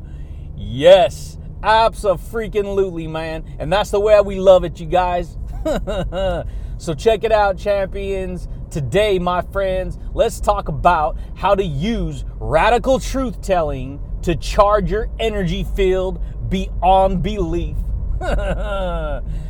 [0.57, 3.43] yes, absolutely, man.
[3.59, 5.37] And that's the way we love it, you guys.
[6.77, 8.47] so, check it out, champions.
[8.71, 15.09] Today, my friends, let's talk about how to use radical truth telling to charge your
[15.19, 16.19] energy field
[16.49, 17.77] beyond belief.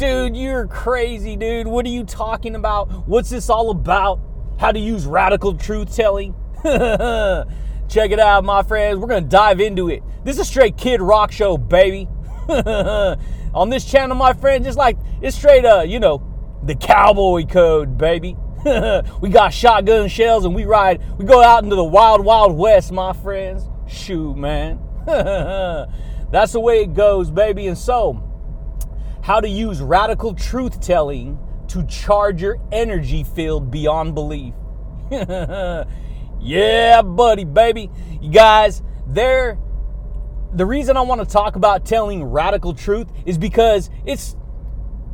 [0.00, 1.66] dude, you're crazy, dude.
[1.66, 3.06] What are you talking about?
[3.06, 4.18] What's this all about?
[4.58, 6.34] How to use radical truth telling?
[6.64, 8.98] Check it out, my friends.
[8.98, 10.02] We're going to dive into it.
[10.24, 12.08] This is a straight kid rock show, baby.
[12.48, 16.22] On this channel, my friend, just like it's straight, uh, you know,
[16.64, 18.36] the cowboy code, baby.
[19.20, 22.90] we got shotgun shells and we ride, we go out into the wild, wild west,
[22.90, 23.64] my friends.
[23.86, 24.80] Shoot, man.
[25.04, 27.66] That's the way it goes, baby.
[27.66, 28.29] And so,
[29.30, 34.52] how to use radical truth telling to charge your energy field beyond belief.
[36.40, 37.88] yeah, buddy, baby.
[38.20, 39.56] You guys, there
[40.52, 44.34] the reason I want to talk about telling radical truth is because it's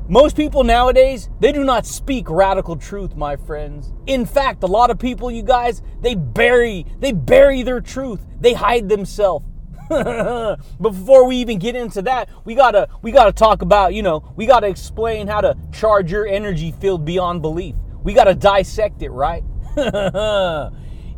[0.08, 3.92] most people nowadays, they do not speak radical truth, my friends.
[4.06, 8.24] In fact, a lot of people, you guys, they bury, they bury their truth.
[8.40, 9.44] They hide themselves.
[10.80, 14.46] before we even get into that, we gotta we gotta talk about you know we
[14.46, 17.74] gotta explain how to charge your energy field beyond belief.
[18.02, 19.44] We gotta dissect it, right?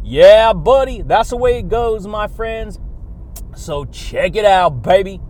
[0.02, 2.78] yeah, buddy, that's the way it goes, my friends.
[3.54, 5.20] So check it out, baby.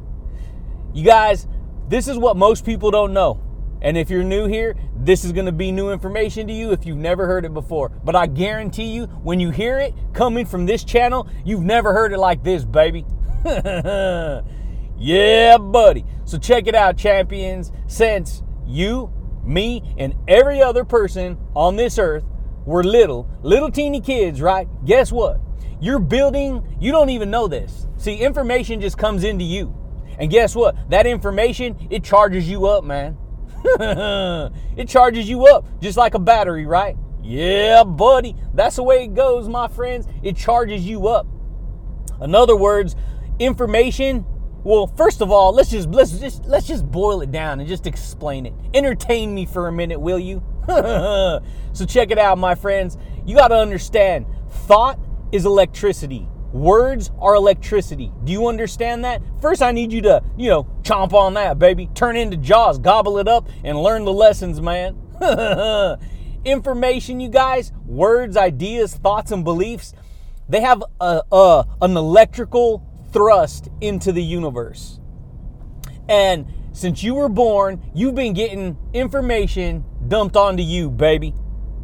[0.93, 1.47] You guys,
[1.89, 3.43] this is what most people don't know.
[3.81, 6.85] And if you're new here, this is going to be new information to you if
[6.85, 7.91] you've never heard it before.
[7.91, 12.13] But I guarantee you, when you hear it coming from this channel, you've never heard
[12.13, 13.05] it like this, baby.
[14.99, 16.05] yeah, buddy.
[16.25, 17.73] So check it out, champions.
[17.87, 19.13] Since you,
[19.45, 22.25] me, and every other person on this earth
[22.65, 24.69] were little, little teeny kids, right?
[24.85, 25.41] Guess what?
[25.81, 27.87] You're building, you don't even know this.
[27.97, 29.75] See, information just comes into you.
[30.19, 30.91] And guess what?
[30.91, 33.17] That information, it charges you up, man.
[33.65, 36.97] it charges you up just like a battery, right?
[37.23, 38.35] Yeah, buddy.
[38.55, 40.07] That's the way it goes, my friends.
[40.23, 41.27] It charges you up.
[42.21, 42.97] In other words,
[43.39, 44.25] information
[44.65, 47.87] well first of all let's just let's just let's just boil it down and just
[47.87, 48.53] explain it.
[48.75, 50.43] Entertain me for a minute will you?
[51.79, 52.99] So check it out my friends.
[53.25, 54.99] You got to understand thought
[55.31, 56.27] is electricity.
[56.53, 58.11] Words are electricity.
[58.25, 59.23] Do you understand that?
[59.41, 61.89] First i need you to you know chomp on that baby.
[61.95, 64.97] Turn into jaws gobble it up and learn the lessons man.
[66.45, 69.95] Information you guys words ideas thoughts and beliefs
[70.49, 75.01] they have a, a, an electrical thrust into the universe.
[76.09, 81.35] And since you were born, you've been getting information dumped onto you, baby.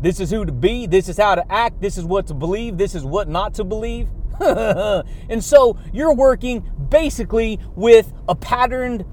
[0.01, 2.79] This is who to be, this is how to act, this is what to believe,
[2.79, 4.09] this is what not to believe.
[4.41, 9.05] and so you're working basically with a patterned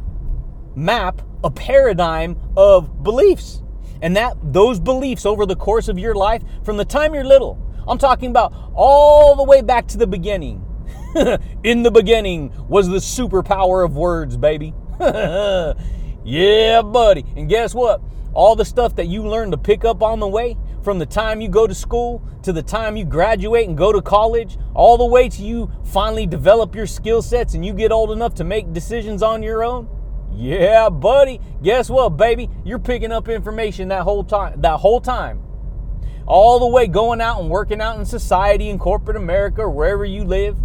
[0.76, 3.62] map, a paradigm of beliefs.
[4.02, 7.58] And that those beliefs over the course of your life from the time you're little.
[7.88, 10.66] I'm talking about all the way back to the beginning
[11.64, 14.74] In the beginning was the superpower of words, baby.
[15.00, 17.26] yeah, buddy.
[17.36, 18.02] And guess what?
[18.34, 21.42] All the stuff that you learn to pick up on the way from the time
[21.42, 25.06] you go to school to the time you graduate and go to college, all the
[25.06, 28.72] way to you finally develop your skill sets and you get old enough to make
[28.74, 29.88] decisions on your own?
[30.34, 31.40] Yeah, buddy.
[31.62, 32.50] Guess what, baby?
[32.64, 34.62] You're picking up information that whole time.
[34.62, 35.44] That whole time.
[36.26, 40.06] All the way going out and working out in society in corporate America or wherever
[40.06, 40.58] you live.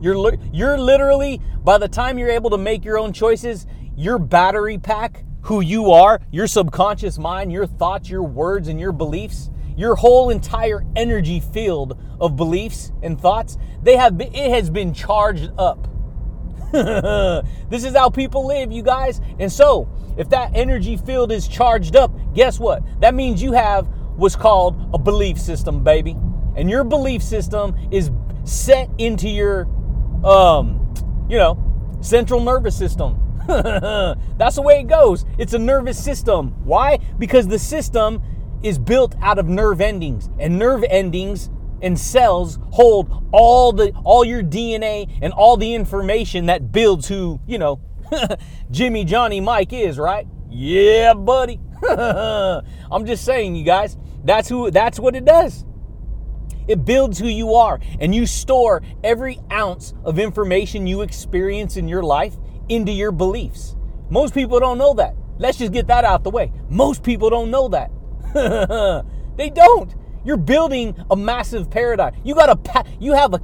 [0.00, 3.66] You're you're literally by the time you're able to make your own choices,
[3.96, 8.92] your battery pack, who you are, your subconscious mind, your thoughts, your words and your
[8.92, 14.70] beliefs, your whole entire energy field of beliefs and thoughts, they have been, it has
[14.70, 15.90] been charged up
[16.72, 19.20] this is how people live, you guys.
[19.40, 22.84] And so, if that energy field is charged up, guess what?
[23.00, 26.16] That means you have what's called a belief system, baby.
[26.54, 28.12] And your belief system is
[28.44, 29.66] set into your,
[30.24, 30.94] um,
[31.28, 31.58] you know,
[32.00, 33.16] central nervous system.
[33.46, 35.24] That's the way it goes.
[35.38, 36.54] It's a nervous system.
[36.64, 36.98] Why?
[37.18, 38.22] Because the system
[38.62, 41.50] is built out of nerve endings, and nerve endings
[41.82, 47.40] and cells hold all the all your DNA and all the information that builds who,
[47.46, 47.80] you know,
[48.70, 50.26] Jimmy Johnny Mike is, right?
[50.50, 51.60] Yeah, buddy.
[51.88, 55.64] I'm just saying, you guys, that's who that's what it does.
[56.68, 61.88] It builds who you are, and you store every ounce of information you experience in
[61.88, 62.36] your life
[62.68, 63.76] into your beliefs.
[64.08, 65.14] Most people don't know that.
[65.38, 66.52] Let's just get that out the way.
[66.68, 67.90] Most people don't know that.
[69.36, 69.94] they don't.
[70.24, 72.14] You're building a massive paradigm.
[72.24, 73.40] You got a pa- you have a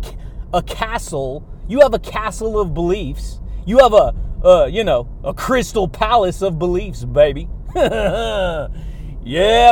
[0.53, 1.49] a castle.
[1.69, 3.41] You have a castle of beliefs.
[3.65, 4.15] You have a
[4.45, 7.49] uh, you know a crystal palace of beliefs, baby.
[7.75, 8.69] yeah,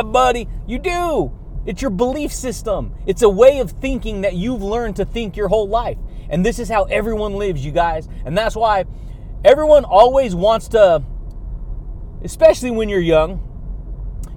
[0.01, 1.31] buddy, you do.
[1.65, 2.93] It's your belief system.
[3.05, 5.97] It's a way of thinking that you've learned to think your whole life.
[6.29, 8.07] And this is how everyone lives, you guys.
[8.25, 8.85] And that's why
[9.43, 11.03] everyone always wants to,
[12.23, 13.41] especially when you're young,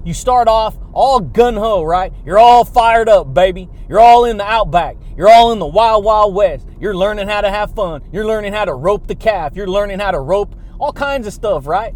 [0.05, 2.13] you start off all gun ho, right?
[2.25, 3.69] You're all fired up, baby.
[3.87, 4.97] You're all in the outback.
[5.17, 6.67] You're all in the wild, wild west.
[6.79, 8.01] You're learning how to have fun.
[8.11, 9.55] You're learning how to rope the calf.
[9.55, 11.93] You're learning how to rope all kinds of stuff, right?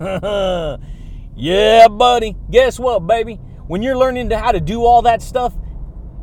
[1.36, 2.36] yeah, buddy.
[2.50, 3.38] Guess what, baby?
[3.66, 5.54] When you're learning to how to do all that stuff,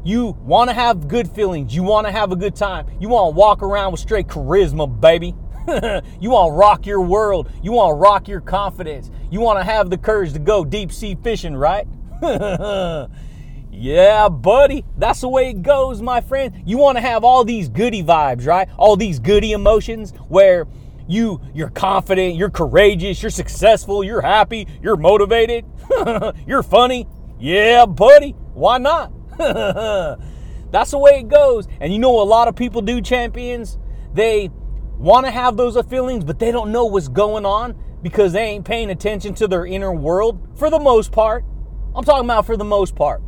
[0.03, 1.75] you want to have good feelings.
[1.75, 2.85] You want to have a good time.
[2.99, 5.35] You want to walk around with straight charisma, baby.
[6.19, 7.49] you want to rock your world.
[7.63, 9.09] You want to rock your confidence.
[9.31, 11.87] You want to have the courage to go deep sea fishing, right?
[13.71, 14.85] yeah, buddy.
[14.97, 16.61] That's the way it goes, my friend.
[16.65, 18.69] You want to have all these goody vibes, right?
[18.77, 20.67] All these goody emotions where
[21.07, 25.65] you you're confident, you're courageous, you're successful, you're happy, you're motivated,
[26.47, 27.07] you're funny.
[27.41, 28.35] Yeah, buddy.
[28.53, 29.11] Why not?
[30.71, 31.67] That's the way it goes.
[31.79, 33.79] And you know a lot of people do champions?
[34.13, 34.51] They
[34.99, 38.63] want to have those feelings, but they don't know what's going on because they ain't
[38.63, 41.43] paying attention to their inner world for the most part.
[41.95, 43.23] I'm talking about for the most part.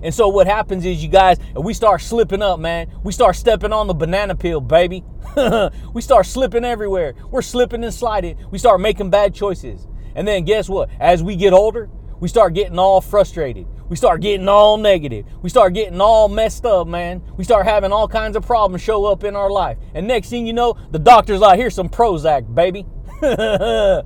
[0.00, 2.90] And so what happens is you guys, we start slipping up, man.
[3.04, 5.04] We start stepping on the banana peel, baby.
[5.92, 7.14] we start slipping everywhere.
[7.30, 8.38] We're slipping and sliding.
[8.50, 9.86] We start making bad choices.
[10.14, 10.88] And then guess what?
[10.98, 13.66] As we get older, we start getting all frustrated.
[13.88, 15.26] We start getting all negative.
[15.42, 17.22] We start getting all messed up, man.
[17.36, 19.76] We start having all kinds of problems show up in our life.
[19.94, 22.86] And next thing you know, the doctor's like, here's some Prozac, baby.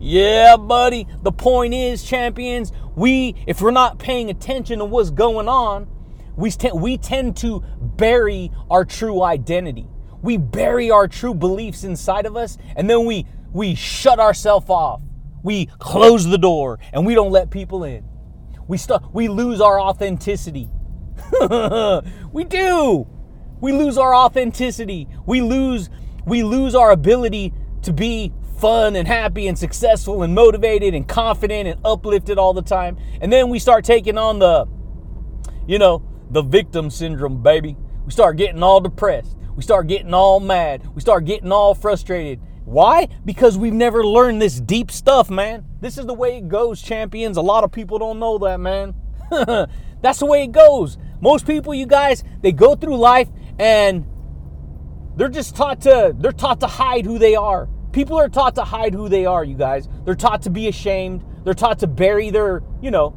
[0.00, 1.06] yeah, buddy.
[1.22, 5.88] The point is, champions, we, if we're not paying attention to what's going on,
[6.36, 9.86] we, st- we tend to bury our true identity.
[10.22, 15.03] We bury our true beliefs inside of us, and then we, we shut ourselves off
[15.44, 18.04] we close the door and we don't let people in.
[18.66, 20.70] We st- we lose our authenticity.
[22.32, 23.06] we do.
[23.60, 25.08] We lose our authenticity.
[25.26, 25.90] We lose
[26.26, 31.68] we lose our ability to be fun and happy and successful and motivated and confident
[31.68, 32.96] and uplifted all the time.
[33.20, 34.66] And then we start taking on the
[35.66, 37.76] you know, the victim syndrome, baby.
[38.04, 39.36] We start getting all depressed.
[39.56, 40.94] We start getting all mad.
[40.94, 42.40] We start getting all frustrated.
[42.64, 43.08] Why?
[43.24, 45.66] Because we've never learned this deep stuff, man.
[45.80, 47.36] This is the way it goes, champions.
[47.36, 48.94] A lot of people don't know that, man.
[50.00, 50.98] That's the way it goes.
[51.20, 53.28] Most people, you guys, they go through life
[53.58, 54.06] and
[55.16, 57.68] they're just taught to they're taught to hide who they are.
[57.92, 59.88] People are taught to hide who they are, you guys.
[60.04, 61.24] They're taught to be ashamed.
[61.44, 63.10] They're taught to bury their, you know,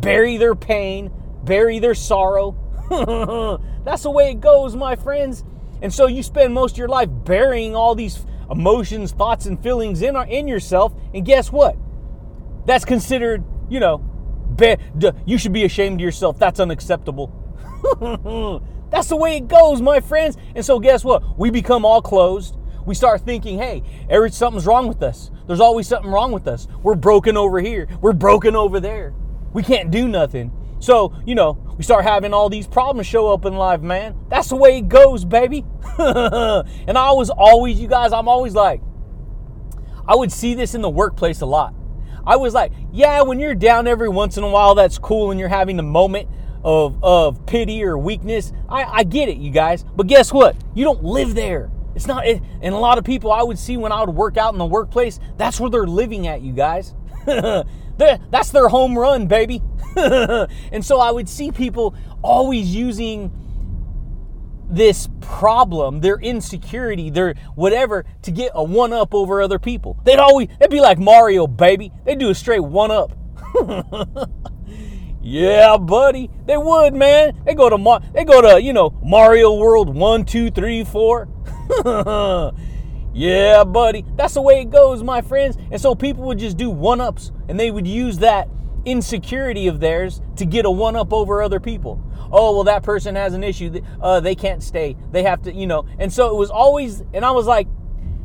[0.00, 1.12] bury their pain,
[1.44, 2.58] bury their sorrow.
[3.84, 5.44] That's the way it goes, my friends.
[5.82, 10.02] And so you spend most of your life burying all these emotions, thoughts, and feelings
[10.02, 10.92] in, in yourself.
[11.14, 11.76] And guess what?
[12.66, 13.98] That's considered, you know,
[14.56, 14.76] be,
[15.26, 16.38] you should be ashamed of yourself.
[16.38, 17.28] That's unacceptable.
[18.90, 20.36] That's the way it goes, my friends.
[20.54, 21.38] And so, guess what?
[21.38, 22.56] We become all closed.
[22.84, 25.30] We start thinking, hey, every something's wrong with us.
[25.46, 26.68] There's always something wrong with us.
[26.82, 27.88] We're broken over here.
[28.00, 29.14] We're broken over there.
[29.52, 30.52] we can't do nothing.
[30.82, 34.16] So, you know, we start having all these problems show up in life, man.
[34.28, 35.64] That's the way it goes, baby.
[35.96, 38.82] and I was always, you guys, I'm always like,
[40.08, 41.72] I would see this in the workplace a lot.
[42.26, 45.38] I was like, yeah, when you're down every once in a while, that's cool and
[45.38, 46.28] you're having a moment
[46.64, 48.52] of, of pity or weakness.
[48.68, 49.84] I, I get it, you guys.
[49.94, 50.56] But guess what?
[50.74, 51.70] You don't live there.
[51.94, 54.36] It's not, it, and a lot of people I would see when I would work
[54.36, 56.96] out in the workplace, that's where they're living at, you guys.
[58.30, 59.62] that's their home run, baby.
[59.96, 63.30] and so I would see people always using
[64.70, 70.00] this problem, their insecurity, their whatever, to get a one up over other people.
[70.04, 71.92] They'd always, it'd be like Mario, baby.
[72.04, 73.12] They'd do a straight one up.
[75.22, 76.30] yeah, buddy.
[76.46, 77.38] They would, man.
[77.44, 81.28] They go to they go to you know Mario World one, two, three, four.
[83.12, 84.04] Yeah, buddy.
[84.16, 85.56] That's the way it goes, my friends.
[85.70, 88.48] And so people would just do one ups, and they would use that
[88.84, 92.02] insecurity of theirs to get a one up over other people.
[92.32, 93.80] Oh, well, that person has an issue.
[94.00, 94.96] Uh, they can't stay.
[95.10, 95.86] They have to, you know.
[95.98, 97.68] And so it was always, and I was like,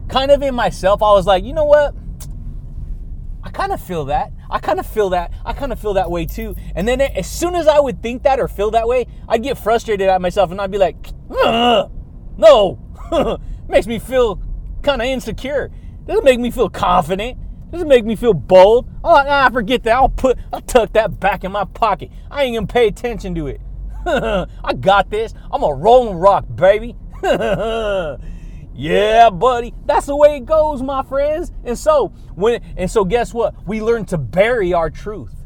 [0.07, 1.93] kind of in myself, I was like, you know what?
[3.43, 4.31] I kind of feel that.
[4.49, 5.31] I kind of feel that.
[5.45, 6.55] I kind of feel that way too.
[6.75, 9.57] And then as soon as I would think that or feel that way, I'd get
[9.57, 10.95] frustrated at myself and I'd be like,
[11.29, 12.79] no,
[13.69, 14.41] makes me feel
[14.87, 15.69] kind of insecure.
[16.05, 17.37] Doesn't make me feel confident.
[17.71, 18.89] Doesn't make me feel bold?
[19.03, 19.95] Oh, nah, forget that.
[19.95, 22.09] I'll put, I'll tuck that back in my pocket.
[22.31, 23.59] I ain't gonna pay attention to it.
[24.05, 25.33] I got this.
[25.51, 26.95] I'm a rolling rock, baby.
[27.23, 28.15] yeah,
[29.29, 29.73] buddy.
[29.85, 31.51] That's the way it goes, my friends.
[31.65, 33.67] And so when, and so guess what?
[33.67, 35.36] We learn to bury our truth.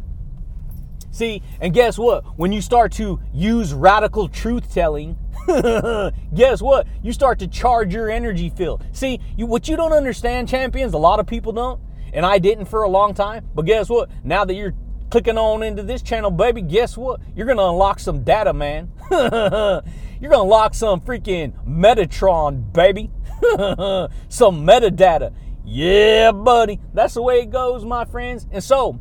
[1.22, 2.24] See, and guess what?
[2.40, 5.16] When you start to use radical truth telling,
[6.34, 6.88] guess what?
[7.04, 8.84] You start to charge your energy field.
[8.92, 11.80] See, you, what you don't understand, champions, a lot of people don't,
[12.12, 13.48] and I didn't for a long time.
[13.54, 14.10] But guess what?
[14.24, 14.74] Now that you're
[15.12, 17.22] clicking on into this channel, baby, guess what?
[17.36, 18.92] You're gonna unlock some data, man.
[19.12, 23.12] you're gonna unlock some freaking Metatron, baby.
[24.28, 25.36] some metadata.
[25.64, 26.80] Yeah, buddy.
[26.96, 28.48] That's the way it goes, my friends.
[28.52, 29.00] And so,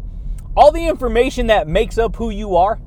[0.57, 2.80] all the information that makes up who you are,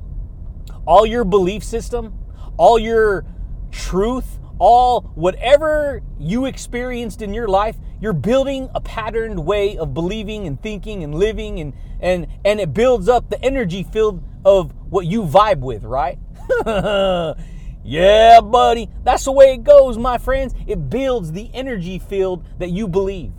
[0.86, 2.18] all your belief system,
[2.56, 3.24] all your
[3.70, 10.46] truth, all whatever you experienced in your life, you're building a patterned way of believing
[10.46, 15.06] and thinking and living and and and it builds up the energy field of what
[15.06, 16.18] you vibe with, right?
[17.84, 18.90] yeah, buddy.
[19.02, 20.54] That's the way it goes, my friends.
[20.66, 23.32] It builds the energy field that you believe.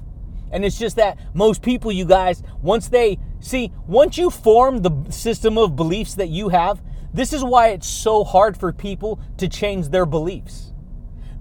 [0.52, 5.12] And it's just that most people, you guys, once they see, once you form the
[5.12, 6.82] system of beliefs that you have,
[7.14, 10.74] this is why it's so hard for people to change their beliefs.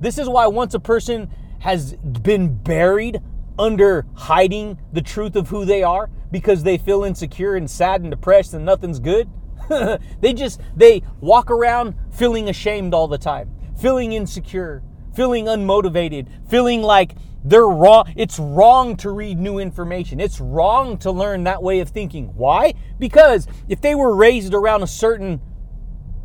[0.01, 1.31] This is why once a person
[1.61, 3.21] has been buried
[3.59, 8.11] under hiding the truth of who they are because they feel insecure and sad and
[8.11, 9.29] depressed and nothing's good,
[10.21, 14.83] they just they walk around feeling ashamed all the time, feeling insecure,
[15.15, 18.13] feeling unmotivated, feeling like they're wrong.
[18.17, 20.19] It's wrong to read new information.
[20.19, 22.29] It's wrong to learn that way of thinking.
[22.35, 22.73] Why?
[22.99, 25.41] Because if they were raised around a certain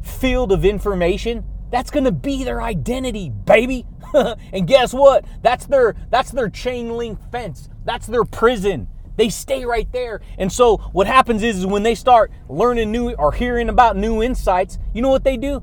[0.01, 3.85] field of information, that's going to be their identity, baby.
[4.53, 5.25] and guess what?
[5.41, 7.69] That's their that's their chain link fence.
[7.83, 8.87] That's their prison.
[9.17, 10.21] They stay right there.
[10.37, 14.23] And so what happens is, is when they start learning new or hearing about new
[14.23, 15.61] insights, you know what they do?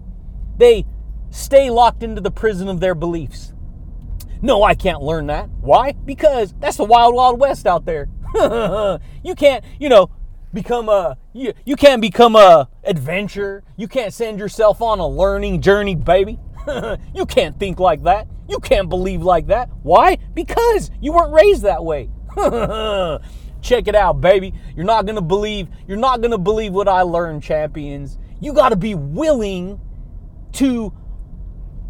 [0.58, 0.84] They
[1.30, 3.54] stay locked into the prison of their beliefs.
[4.42, 5.48] No, I can't learn that.
[5.60, 5.92] Why?
[5.92, 8.08] Because that's the wild, wild west out there.
[9.24, 10.10] you can't, you know,
[10.52, 13.62] become a you, you can't become a adventure.
[13.76, 16.38] You can't send yourself on a learning journey, baby.
[17.14, 18.26] you can't think like that.
[18.48, 19.68] You can't believe like that.
[19.82, 20.18] Why?
[20.34, 22.10] Because you weren't raised that way.
[23.62, 24.54] Check it out, baby.
[24.74, 28.18] You're not going to believe you're not going to believe what I learned, champions.
[28.40, 29.80] You got to be willing
[30.52, 30.92] to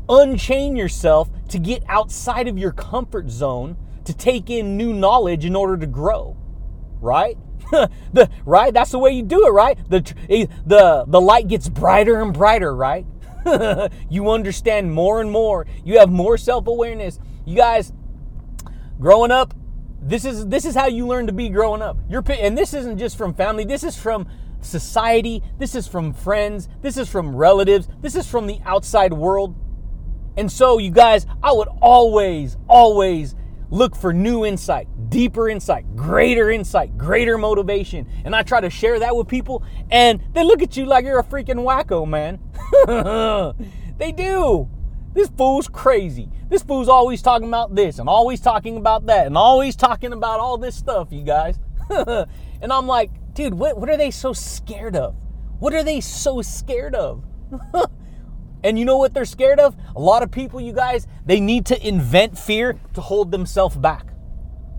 [0.09, 5.57] unchain yourself to get outside of your comfort zone to take in new knowledge in
[5.57, 6.37] order to grow.
[7.01, 7.37] Right?
[8.13, 8.73] the right?
[8.73, 9.79] That's the way you do it right?
[9.89, 13.07] The eh, the the light gets brighter and brighter right?
[14.11, 15.67] You understand more and more.
[15.85, 17.21] You have more self-awareness.
[17.45, 17.93] You guys
[18.99, 19.55] growing up
[20.03, 21.99] this is this is how you learn to be growing up.
[22.09, 23.65] You're and this isn't just from family.
[23.65, 24.29] This is from
[24.61, 25.43] society.
[25.59, 26.69] This is from friends.
[26.83, 27.89] This is from relatives.
[28.01, 29.57] This is from the outside world
[30.37, 33.35] and so you guys i would always always
[33.71, 38.07] look for new insight, deeper insight, greater insight, greater motivation.
[38.25, 41.19] And I try to share that with people, and they look at you like you're
[41.19, 42.41] a freaking wacko, man.
[43.99, 44.69] they do.
[45.13, 46.29] This fool's crazy.
[46.49, 50.41] This fool's always talking about this and always talking about that and always talking about
[50.41, 51.59] all this stuff, you guys.
[51.91, 55.17] and I'm like, dude, what, what are they so scared of?
[55.59, 57.25] What are they so scared of?
[58.67, 59.77] and you know what they're scared of?
[59.95, 64.09] A lot of people, you guys, they need to invent fear to hold themselves back.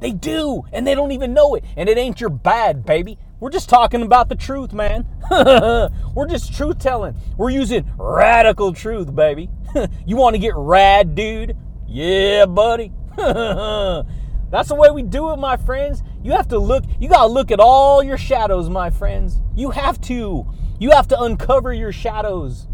[0.01, 1.63] They do, and they don't even know it.
[1.77, 3.17] And it ain't your bad, baby.
[3.39, 5.07] We're just talking about the truth, man.
[5.31, 7.15] We're just truth telling.
[7.37, 9.49] We're using radical truth, baby.
[10.05, 11.55] you want to get rad, dude?
[11.87, 12.91] Yeah, buddy.
[13.15, 16.03] That's the way we do it, my friends.
[16.23, 19.41] You have to look, you got to look at all your shadows, my friends.
[19.55, 20.45] You have to.
[20.77, 22.67] You have to uncover your shadows.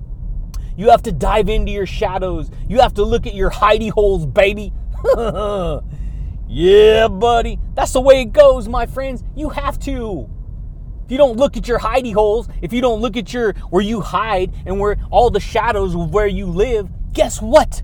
[0.76, 2.50] You have to dive into your shadows.
[2.68, 4.74] You have to look at your hidey holes, baby.
[6.48, 7.60] yeah, buddy.
[7.76, 9.24] That's the way it goes, my friends.
[9.36, 10.30] You have to.
[11.06, 13.84] If you don't look at your hidey holes, if you don't look at your where
[13.84, 17.84] you hide and where all the shadows of where you live, guess what?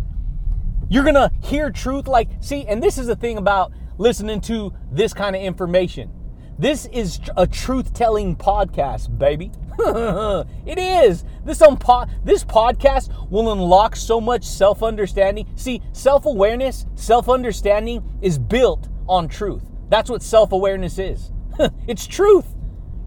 [0.90, 5.14] You're gonna hear truth like see, and this is the thing about listening to this
[5.14, 6.10] kind of information.
[6.60, 9.50] This is a truth-telling podcast, baby.
[9.80, 11.24] it is.
[11.46, 15.48] This on po- this podcast will unlock so much self-understanding.
[15.56, 19.64] See, self-awareness, self-understanding is built on truth.
[19.88, 21.32] That's what self-awareness is.
[21.88, 22.48] it's truth.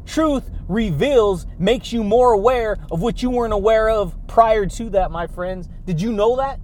[0.07, 5.11] Truth reveals, makes you more aware of what you weren't aware of prior to that,
[5.11, 5.69] my friends.
[5.85, 6.59] Did you know that?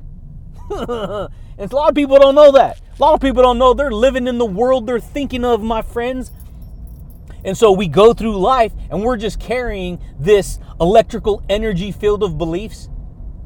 [1.59, 2.81] and a lot of people don't know that.
[2.99, 5.83] A lot of people don't know they're living in the world they're thinking of, my
[5.83, 6.31] friends.
[7.45, 12.39] And so we go through life and we're just carrying this electrical energy field of
[12.39, 12.89] beliefs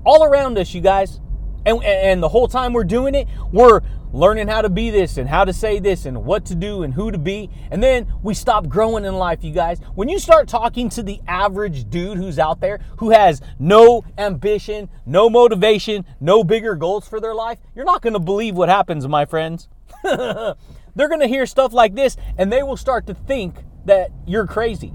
[0.05, 1.21] all around us, you guys.
[1.65, 3.83] And, and the whole time we're doing it, we're
[4.13, 6.93] learning how to be this and how to say this and what to do and
[6.93, 7.49] who to be.
[7.71, 9.79] And then we stop growing in life, you guys.
[9.95, 14.89] When you start talking to the average dude who's out there who has no ambition,
[15.07, 19.07] no motivation, no bigger goals for their life, you're not going to believe what happens,
[19.09, 19.69] my friends.
[20.03, 24.47] They're going to hear stuff like this and they will start to think that you're
[24.47, 24.93] crazy.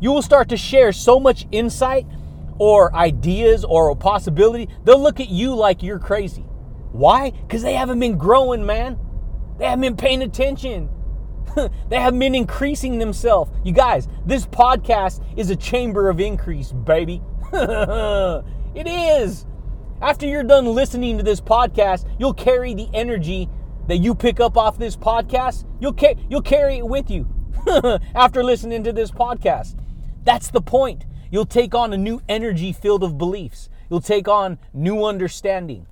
[0.00, 2.06] You will start to share so much insight
[2.60, 6.42] or ideas or a possibility, they'll look at you like you're crazy.
[6.92, 7.30] Why?
[7.30, 8.98] Because they haven't been growing, man.
[9.58, 10.90] They haven't been paying attention.
[11.88, 13.50] they haven't been increasing themselves.
[13.64, 17.22] You guys, this podcast is a chamber of increase, baby.
[17.52, 19.46] it is.
[20.02, 23.48] After you're done listening to this podcast, you'll carry the energy
[23.88, 25.64] that you pick up off this podcast.
[25.80, 27.26] You'll ca- you'll carry it with you
[28.14, 29.76] after listening to this podcast.
[30.24, 31.04] That's the point.
[31.30, 33.68] You'll take on a new energy field of beliefs.
[33.88, 35.86] You'll take on new understanding.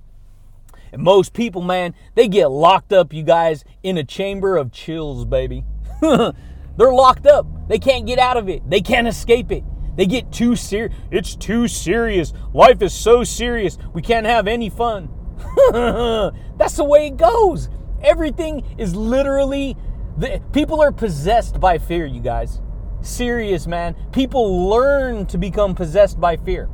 [0.91, 5.25] And most people, man, they get locked up, you guys, in a chamber of chills,
[5.25, 5.63] baby.
[6.01, 7.45] They're locked up.
[7.67, 8.67] They can't get out of it.
[8.69, 9.63] They can't escape it.
[9.95, 10.95] They get too serious.
[11.11, 12.33] It's too serious.
[12.53, 13.77] Life is so serious.
[13.93, 15.09] We can't have any fun.
[16.57, 17.69] That's the way it goes.
[18.01, 19.75] Everything is literally
[20.19, 22.61] the, people are possessed by fear, you guys.
[23.01, 23.95] Serious, man.
[24.11, 26.69] People learn to become possessed by fear.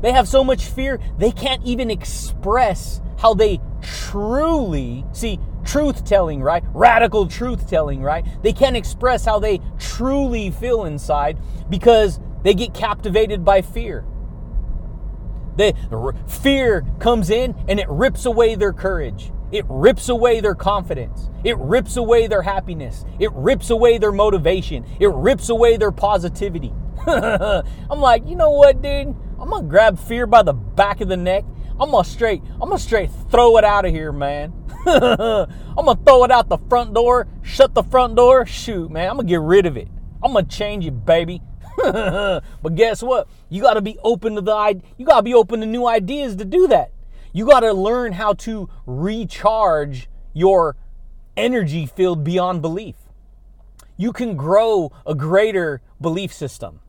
[0.00, 6.42] They have so much fear, they can't even express how they truly see truth telling,
[6.42, 6.62] right?
[6.72, 8.24] Radical truth telling, right?
[8.42, 14.04] They can't express how they truly feel inside because they get captivated by fear.
[15.56, 15.74] The
[16.28, 19.32] fear comes in and it rips away their courage.
[19.52, 21.30] It rips away their confidence.
[21.44, 23.04] It rips away their happiness.
[23.18, 24.84] It rips away their motivation.
[25.00, 26.72] It rips away their positivity.
[27.06, 29.14] I'm like, you know what, dude?
[29.38, 31.44] I'm gonna grab fear by the back of the neck
[31.78, 34.52] I'm gonna straight, I'm gonna straight throw it out of here, man.
[34.86, 38.46] I'm gonna throw it out the front door, shut the front door.
[38.46, 39.88] Shoot, man, I'm gonna get rid of it.
[40.22, 41.42] I'm gonna change it, baby.
[41.82, 43.28] but guess what?
[43.50, 46.66] You gotta be open to the you gotta be open to new ideas to do
[46.68, 46.92] that.
[47.36, 50.74] You gotta learn how to recharge your
[51.36, 52.94] energy field beyond belief.
[53.98, 56.80] You can grow a greater belief system.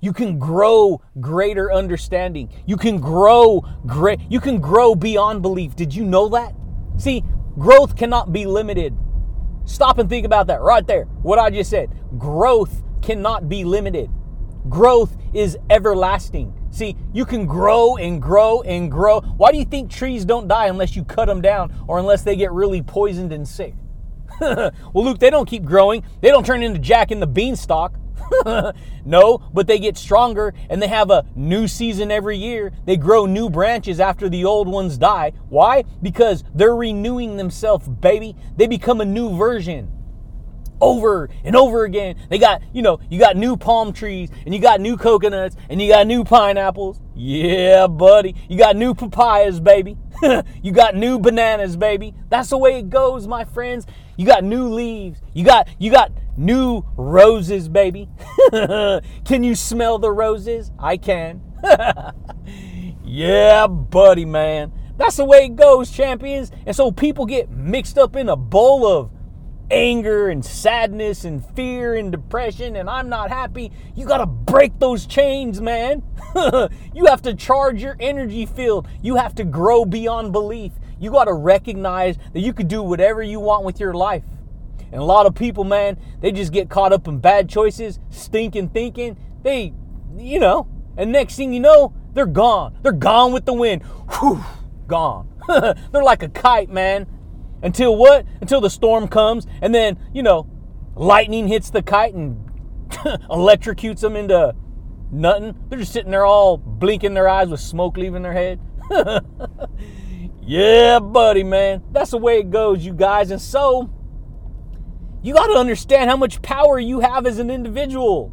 [0.00, 2.50] You can grow greater understanding.
[2.66, 5.74] You can grow great you can grow beyond belief.
[5.74, 6.54] Did you know that?
[6.98, 7.24] See,
[7.58, 8.96] growth cannot be limited.
[9.64, 11.06] Stop and think about that right there.
[11.22, 11.90] What I just said.
[12.16, 14.08] Growth cannot be limited.
[14.68, 16.54] Growth is everlasting.
[16.76, 19.22] See, you can grow and grow and grow.
[19.22, 22.36] Why do you think trees don't die unless you cut them down or unless they
[22.36, 23.72] get really poisoned and sick?
[24.42, 26.02] well, Luke, they don't keep growing.
[26.20, 27.94] They don't turn into Jack in the Beanstalk.
[29.06, 32.70] no, but they get stronger and they have a new season every year.
[32.84, 35.32] They grow new branches after the old ones die.
[35.48, 35.82] Why?
[36.02, 38.36] Because they're renewing themselves, baby.
[38.58, 39.95] They become a new version
[40.80, 42.16] over and over again.
[42.28, 45.80] They got, you know, you got new palm trees and you got new coconuts and
[45.80, 47.00] you got new pineapples.
[47.14, 48.34] Yeah, buddy.
[48.48, 49.96] You got new papayas, baby.
[50.62, 52.14] you got new bananas, baby.
[52.28, 53.86] That's the way it goes, my friends.
[54.16, 55.20] You got new leaves.
[55.34, 58.08] You got you got new roses, baby.
[59.24, 60.72] can you smell the roses?
[60.78, 61.42] I can.
[63.04, 64.72] yeah, buddy, man.
[64.96, 66.50] That's the way it goes, champions.
[66.64, 69.10] And so people get mixed up in a bowl of
[69.70, 73.72] anger and sadness and fear and depression and I'm not happy.
[73.94, 76.02] You got to break those chains, man.
[76.94, 78.86] you have to charge your energy field.
[79.02, 80.72] You have to grow beyond belief.
[80.98, 84.22] You got to recognize that you could do whatever you want with your life.
[84.92, 88.70] And a lot of people, man, they just get caught up in bad choices, stinking
[88.70, 89.16] thinking.
[89.42, 89.74] They,
[90.16, 92.78] you know, and next thing you know, they're gone.
[92.82, 93.82] They're gone with the wind.
[93.82, 94.42] Whew,
[94.86, 95.28] gone.
[95.48, 97.06] they're like a kite, man.
[97.62, 98.26] Until what?
[98.40, 100.48] Until the storm comes, and then, you know,
[100.94, 102.48] lightning hits the kite and
[103.30, 104.54] electrocutes them into
[105.10, 105.54] nothing.
[105.68, 108.60] They're just sitting there all blinking their eyes with smoke leaving their head.
[110.42, 111.82] yeah, buddy, man.
[111.92, 113.30] That's the way it goes, you guys.
[113.30, 113.90] And so,
[115.22, 118.32] you got to understand how much power you have as an individual.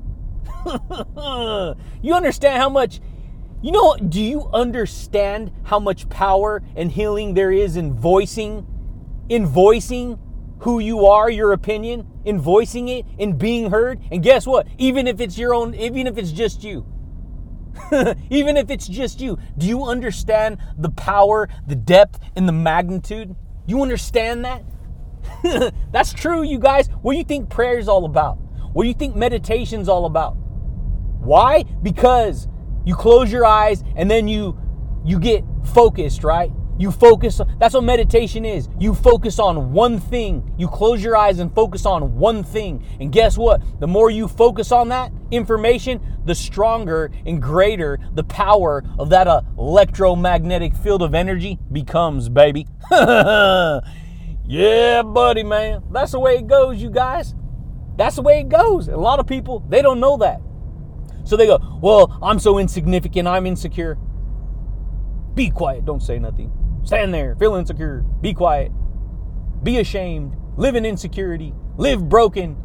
[2.01, 3.01] you understand how much
[3.62, 8.67] you know do you understand how much power and healing there is in voicing
[9.29, 10.19] in voicing
[10.59, 13.99] who you are, your opinion, in voicing it, in being heard.
[14.12, 14.67] And guess what?
[14.77, 16.86] Even if it's your own, even if it's just you,
[18.29, 23.36] even if it's just you, do you understand the power, the depth, and the magnitude?
[23.65, 24.63] You understand that?
[25.91, 26.88] That's true, you guys.
[27.01, 28.38] What do you think prayer is all about?
[28.73, 30.33] What do you think meditation is all about?
[30.33, 31.63] Why?
[31.63, 32.47] Because
[32.86, 34.59] you close your eyes and then you
[35.05, 36.51] you get focused, right?
[36.84, 38.67] You focus, that's what meditation is.
[38.78, 40.54] You focus on one thing.
[40.58, 42.86] You close your eyes and focus on one thing.
[43.00, 43.62] And guess what?
[43.80, 49.28] The more you focus on that information, the stronger and greater the power of that
[49.58, 52.67] electromagnetic field of energy becomes, baby.
[52.91, 53.82] yeah,
[55.06, 55.84] buddy, man.
[55.89, 57.34] That's the way it goes, you guys.
[57.96, 58.89] That's the way it goes.
[58.89, 60.41] A lot of people, they don't know that.
[61.24, 63.98] So they go, Well, I'm so insignificant, I'm insecure.
[65.34, 66.52] Be quiet, don't say nothing.
[66.84, 68.72] Stand there, feel insecure, be quiet,
[69.63, 72.58] be ashamed, live in insecurity, live broken.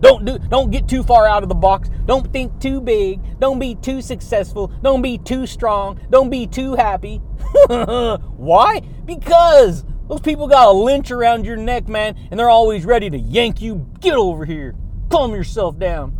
[0.00, 1.90] Don't do don't get too far out of the box.
[2.04, 3.20] Don't think too big.
[3.40, 4.68] Don't be too successful.
[4.82, 5.98] Don't be too strong.
[6.10, 7.16] Don't be too happy.
[7.68, 8.80] Why?
[9.04, 13.18] Because those people got a lynch around your neck, man, and they're always ready to
[13.18, 13.88] yank you.
[14.00, 14.74] Get over here.
[15.10, 16.16] Calm yourself down.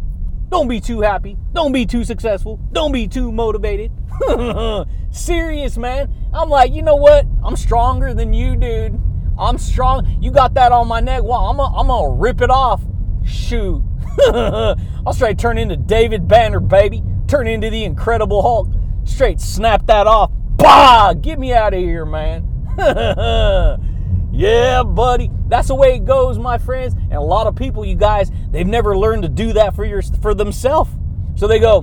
[0.48, 1.36] Don't be too happy.
[1.52, 2.58] Don't be too successful.
[2.72, 3.92] Don't be too motivated.
[5.10, 6.12] Serious, man.
[6.36, 7.26] I'm like, you know what?
[7.42, 9.00] I'm stronger than you, dude.
[9.38, 10.18] I'm strong.
[10.20, 11.22] You got that on my neck.
[11.22, 12.82] Well, I'm gonna, I'm gonna rip it off.
[13.24, 13.82] Shoot.
[14.28, 17.02] I'll straight turn into David Banner, baby.
[17.26, 18.68] Turn into the Incredible Hulk.
[19.04, 20.30] Straight snap that off.
[20.56, 21.14] Bah!
[21.14, 22.46] Get me out of here, man.
[24.30, 25.30] yeah, buddy.
[25.48, 26.94] That's the way it goes, my friends.
[26.94, 30.02] And a lot of people, you guys, they've never learned to do that for your
[30.02, 30.90] for themselves.
[31.34, 31.82] So they go,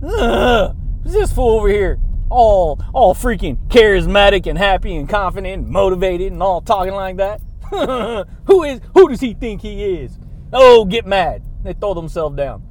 [0.00, 1.98] who's this fool over here?
[2.32, 7.42] All, all freaking charismatic and happy and confident and motivated and all talking like that.
[8.46, 8.80] who is?
[8.94, 10.18] Who does he think he is?
[10.52, 11.42] Oh, get mad.
[11.62, 12.62] They throw themselves down.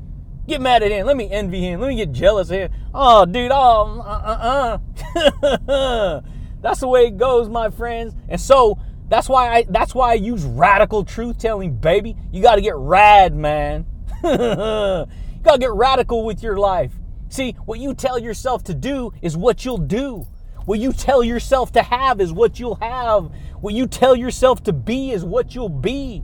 [0.47, 1.05] Get mad at him.
[1.05, 1.79] Let me envy him.
[1.79, 2.71] Let me get jealous of him.
[2.93, 3.51] Oh, dude.
[3.51, 4.79] Oh, uh,
[5.15, 6.21] uh, uh.
[6.61, 8.15] that's the way it goes, my friends.
[8.29, 9.65] And so that's why I.
[9.69, 12.15] That's why I use radical truth telling, baby.
[12.31, 13.85] You got to get rad, man.
[14.23, 14.29] you
[15.43, 16.91] got to get radical with your life.
[17.31, 20.27] See, what you tell yourself to do is what you'll do.
[20.65, 23.31] What you tell yourself to have is what you'll have.
[23.61, 26.23] What you tell yourself to be is what you'll be.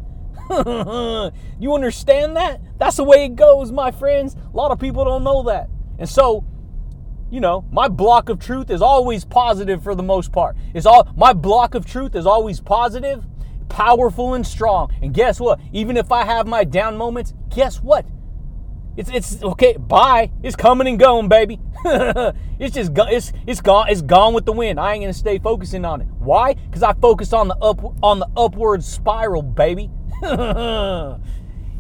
[0.50, 2.60] you understand that?
[2.78, 4.36] That's the way it goes, my friends.
[4.36, 5.70] A lot of people don't know that.
[5.98, 6.44] And so,
[7.32, 10.58] you know, my block of truth is always positive for the most part.
[10.74, 13.26] It's all my block of truth is always positive,
[13.70, 14.94] powerful and strong.
[15.02, 15.62] And guess what?
[15.72, 18.06] Even if I have my down moments, guess what?
[18.98, 19.78] It's it's okay.
[19.78, 20.32] Bye.
[20.42, 21.60] It's coming and going, baby.
[21.86, 23.90] it's just it's it's gone.
[23.90, 24.80] It's gone with the wind.
[24.80, 26.08] I ain't gonna stay focusing on it.
[26.18, 26.56] Why?
[26.56, 29.92] Because I focus on the up on the upward spiral, baby.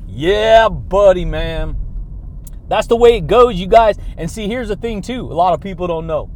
[0.08, 1.76] yeah, buddy, man.
[2.68, 3.98] That's the way it goes, you guys.
[4.16, 5.22] And see, here's the thing too.
[5.22, 6.30] A lot of people don't know.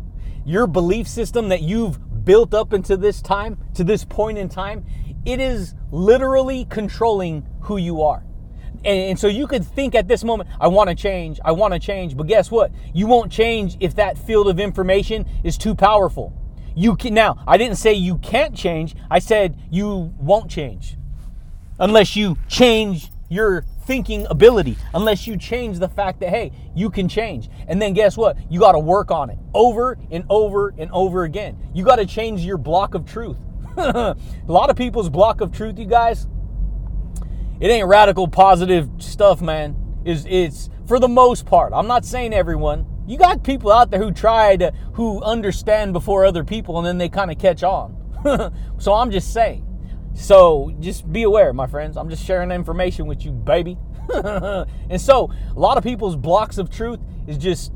[0.45, 4.83] Your belief system that you've built up into this time, to this point in time,
[5.25, 8.23] it is literally controlling who you are.
[8.83, 11.79] And, so you could think at this moment, I want to change, I want to
[11.79, 12.71] change, but guess what?
[12.93, 16.33] You won't change if that field of information is too powerful.
[16.75, 20.97] You can now, I didn't say you can't change, I said you won't change.
[21.79, 27.07] Unless you change your thinking ability, unless you change the fact that, hey, you can
[27.07, 27.49] change.
[27.67, 28.37] And then guess what?
[28.49, 31.57] You got to work on it over and over and over again.
[31.73, 33.37] You got to change your block of truth.
[33.77, 34.15] a
[34.47, 36.27] lot of people's block of truth, you guys,
[37.61, 39.77] it ain't radical positive stuff, man.
[40.03, 41.73] Is it's for the most part.
[41.73, 42.87] I'm not saying everyone.
[43.07, 46.97] You got people out there who try to who understand before other people and then
[46.97, 47.95] they kind of catch on.
[48.79, 49.67] so I'm just saying.
[50.15, 51.97] So just be aware, my friends.
[51.97, 53.77] I'm just sharing information with you, baby.
[54.13, 57.71] and so a lot of people's blocks of truth is just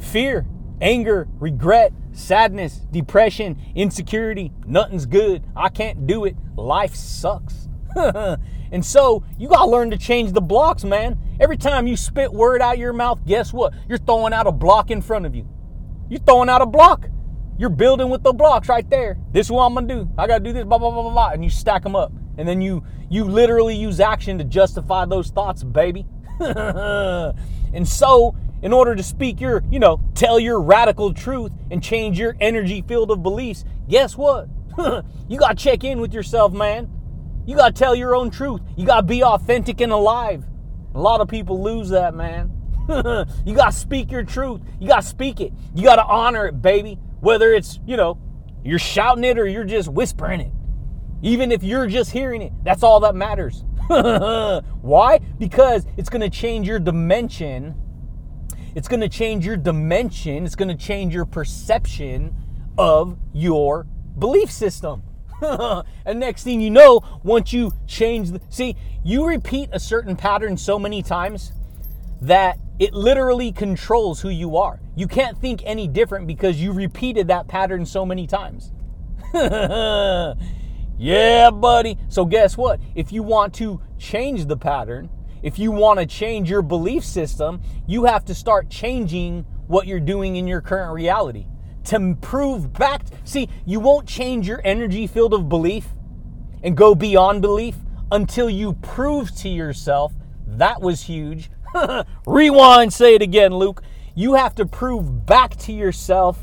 [0.00, 0.46] fear,
[0.80, 4.50] anger, regret, sadness, depression, insecurity.
[4.66, 5.44] Nothing's good.
[5.54, 6.36] I can't do it.
[6.56, 7.68] Life sucks.
[8.72, 11.18] and so you got to learn to change the blocks, man.
[11.40, 13.72] Every time you spit word out your mouth, guess what?
[13.88, 15.48] You're throwing out a block in front of you.
[16.08, 17.08] You're throwing out a block.
[17.58, 19.18] You're building with the blocks right there.
[19.32, 20.10] This is what I'm gonna do.
[20.18, 22.46] I gotta do this, blah blah blah blah blah, and you stack them up, and
[22.46, 26.06] then you you literally use action to justify those thoughts, baby.
[26.40, 32.18] and so, in order to speak your, you know, tell your radical truth and change
[32.18, 34.48] your energy field of beliefs, guess what?
[35.28, 36.90] you gotta check in with yourself, man.
[37.46, 38.60] You gotta tell your own truth.
[38.76, 40.44] You gotta be authentic and alive.
[40.94, 42.52] A lot of people lose that, man.
[43.44, 44.60] you gotta speak your truth.
[44.80, 45.52] You gotta speak it.
[45.74, 46.98] You gotta honor it, baby.
[47.20, 48.18] Whether it's, you know,
[48.64, 50.52] you're shouting it or you're just whispering it.
[51.22, 53.64] Even if you're just hearing it, that's all that matters.
[53.88, 55.20] Why?
[55.38, 57.74] Because it's going to change your dimension.
[58.74, 60.44] It's going to change your dimension.
[60.44, 62.34] It's going to change your perception
[62.76, 63.86] of your
[64.18, 65.02] belief system.
[66.06, 70.56] and next thing you know, once you change the see, you repeat a certain pattern
[70.56, 71.52] so many times
[72.22, 74.80] that it literally controls who you are.
[74.94, 78.72] You can't think any different because you repeated that pattern so many times.
[80.98, 81.98] yeah, buddy.
[82.08, 82.80] So, guess what?
[82.94, 85.10] If you want to change the pattern,
[85.42, 90.00] if you want to change your belief system, you have to start changing what you're
[90.00, 91.46] doing in your current reality
[91.86, 93.02] to prove back.
[93.24, 95.88] See, you won't change your energy field of belief
[96.62, 97.76] and go beyond belief
[98.10, 100.12] until you prove to yourself
[100.46, 101.50] that was huge
[102.26, 103.82] Rewind, say it again, Luke.
[104.14, 106.38] You have to prove back to yourself,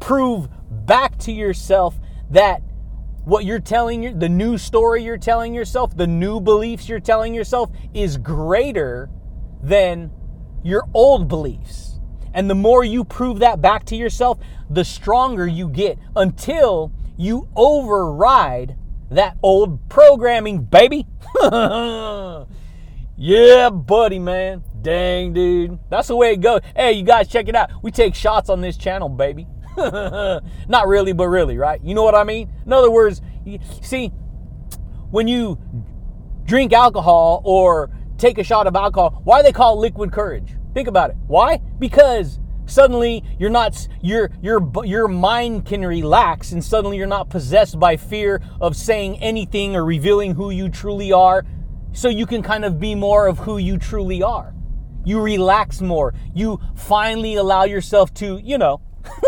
[0.00, 1.96] prove back to yourself
[2.30, 2.62] that
[3.24, 7.70] what you're telling the new story you're telling yourself, the new beliefs you're telling yourself
[7.92, 9.10] is greater
[9.62, 10.10] than
[10.62, 11.87] your old beliefs.
[12.34, 14.38] And the more you prove that back to yourself,
[14.70, 18.76] the stronger you get until you override
[19.10, 21.06] that old programming, baby.
[23.20, 24.62] Yeah, buddy, man.
[24.80, 25.80] Dang, dude.
[25.90, 26.60] That's the way it goes.
[26.76, 27.70] Hey, you guys, check it out.
[27.82, 29.48] We take shots on this channel, baby.
[29.76, 31.82] Not really, but really, right?
[31.82, 32.48] You know what I mean?
[32.64, 33.20] In other words,
[33.82, 34.10] see,
[35.10, 35.58] when you
[36.44, 40.54] drink alcohol or take a shot of alcohol, why they call liquid courage?
[40.78, 41.16] Think about it.
[41.26, 41.60] Why?
[41.80, 47.80] Because suddenly you're not your your your mind can relax and suddenly you're not possessed
[47.80, 51.44] by fear of saying anything or revealing who you truly are
[51.92, 54.54] so you can kind of be more of who you truly are.
[55.04, 56.14] You relax more.
[56.32, 58.80] You finally allow yourself to, you know,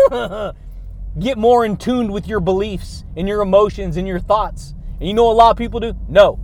[1.19, 4.73] get more in tune with your beliefs and your emotions and your thoughts.
[5.01, 5.97] And you know a lot of people do?
[6.07, 6.39] No.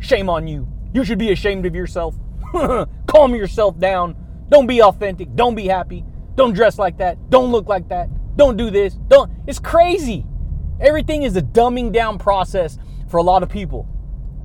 [0.00, 0.66] Shame on you.
[0.94, 2.14] You should be ashamed of yourself.
[3.16, 4.14] Calm yourself down.
[4.50, 5.34] Don't be authentic.
[5.34, 6.04] Don't be happy.
[6.34, 7.30] Don't dress like that.
[7.30, 8.10] Don't look like that.
[8.36, 8.92] Don't do this.
[9.08, 9.32] Don't.
[9.46, 10.26] It's crazy.
[10.82, 12.76] Everything is a dumbing down process
[13.08, 13.88] for a lot of people.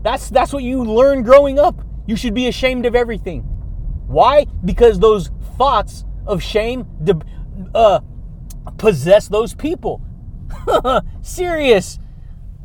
[0.04, 1.84] That's that's what you learn growing up.
[2.08, 3.42] You should be ashamed of everything.
[4.08, 4.46] Why?
[4.64, 6.88] Because those thoughts of shame
[7.76, 8.00] uh,
[8.78, 10.02] possess those people.
[11.22, 12.00] serious.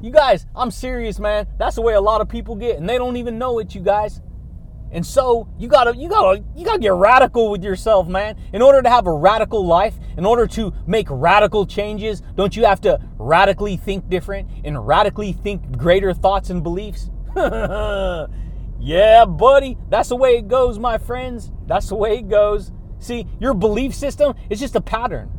[0.01, 1.49] You guys, I'm serious, man.
[1.59, 3.81] That's the way a lot of people get, and they don't even know it, you
[3.81, 4.21] guys.
[4.97, 8.35] And so you gotta, you gotta, you gotta get radical with yourself, man.
[8.55, 12.65] In order to have a radical life, in order to make radical changes, don't you
[12.65, 17.11] have to radically think different and radically think greater thoughts and beliefs?
[17.37, 19.77] yeah, buddy.
[19.91, 21.53] That's the way it goes, my friends.
[21.67, 22.73] That's the way it goes.
[22.99, 25.31] See, your belief system is just a pattern.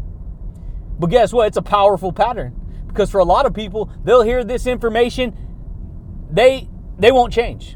[1.00, 1.48] But guess what?
[1.48, 2.54] It's a powerful pattern.
[2.86, 5.36] Because for a lot of people, they'll hear this information,
[6.30, 7.76] they they won't change.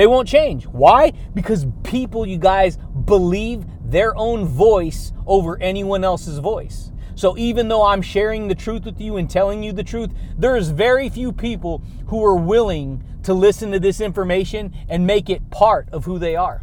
[0.00, 0.64] They won't change.
[0.64, 1.12] Why?
[1.34, 6.90] Because people, you guys, believe their own voice over anyone else's voice.
[7.16, 10.08] So even though I'm sharing the truth with you and telling you the truth,
[10.38, 15.50] there's very few people who are willing to listen to this information and make it
[15.50, 16.62] part of who they are.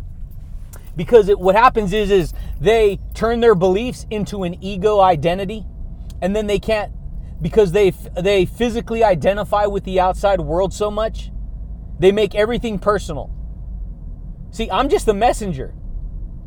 [0.96, 5.64] Because it, what happens is is they turn their beliefs into an ego identity
[6.24, 6.92] and then they can't
[7.40, 11.30] because they they physically identify with the outside world so much,
[12.00, 13.34] they make everything personal.
[14.52, 15.74] See, I'm just the messenger.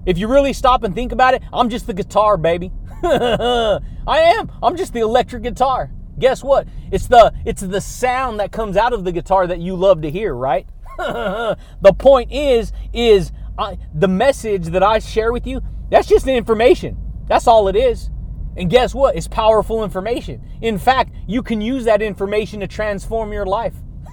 [0.06, 2.72] If you really stop and think about it, I'm just the guitar, baby.
[3.02, 4.50] I am.
[4.62, 6.68] I'm just the electric guitar Guess what?
[6.92, 10.10] It's the it's the sound that comes out of the guitar that you love to
[10.10, 10.68] hear, right?
[10.98, 16.34] the point is is I, the message that I share with you, that's just the
[16.34, 16.96] information.
[17.26, 18.10] That's all it is.
[18.56, 19.16] And guess what?
[19.16, 20.42] It's powerful information.
[20.60, 23.74] In fact, you can use that information to transform your life.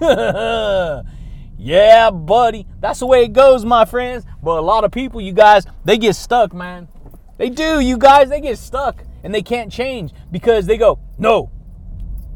[1.58, 2.66] yeah, buddy.
[2.78, 4.24] That's the way it goes, my friends.
[4.42, 6.88] But a lot of people, you guys, they get stuck, man.
[7.36, 11.50] They do, you guys, they get stuck and they can't change because they go, no,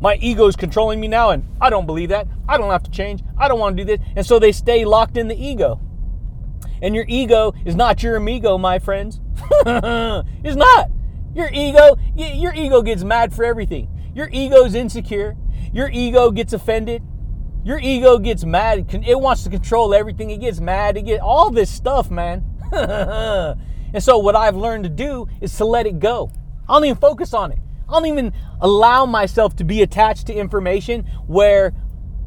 [0.01, 2.27] my ego is controlling me now and I don't believe that.
[2.49, 3.23] I don't have to change.
[3.39, 4.07] I don't want to do this.
[4.17, 5.81] And so they stay locked in the ego.
[6.83, 9.21] And your ego is not your amigo, my friends.
[9.67, 10.91] it's not.
[11.33, 13.89] Your ego, your ego gets mad for everything.
[14.15, 15.37] Your ego is insecure.
[15.73, 17.03] Your ego gets offended.
[17.65, 18.93] Your ego gets mad.
[19.07, 20.31] It wants to control everything.
[20.31, 20.97] It gets mad.
[20.97, 22.45] It get all this stuff, man.
[22.73, 26.33] and so what I've learned to do is to let it go.
[26.69, 27.59] I don't even focus on it.
[27.89, 31.73] I don't even allow myself to be attached to information where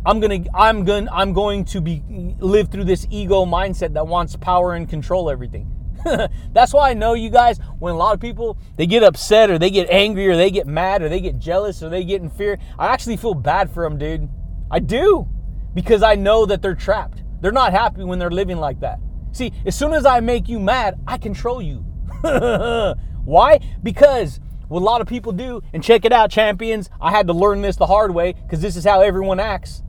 [0.05, 2.03] I'm gonna I'm going I'm going to be
[2.39, 5.71] live through this ego mindset that wants power and control everything.
[6.53, 9.57] That's why I know you guys, when a lot of people they get upset or
[9.57, 12.29] they get angry or they get mad or they get jealous or they get in
[12.29, 14.29] fear, I actually feel bad for them, dude.
[14.71, 15.27] I do.
[15.73, 17.23] Because I know that they're trapped.
[17.41, 18.99] They're not happy when they're living like that.
[19.31, 21.85] See, as soon as I make you mad, I control you.
[23.25, 23.59] Why?
[23.83, 27.33] Because what a lot of people do, and check it out, champions, I had to
[27.33, 29.83] learn this the hard way because this is how everyone acts.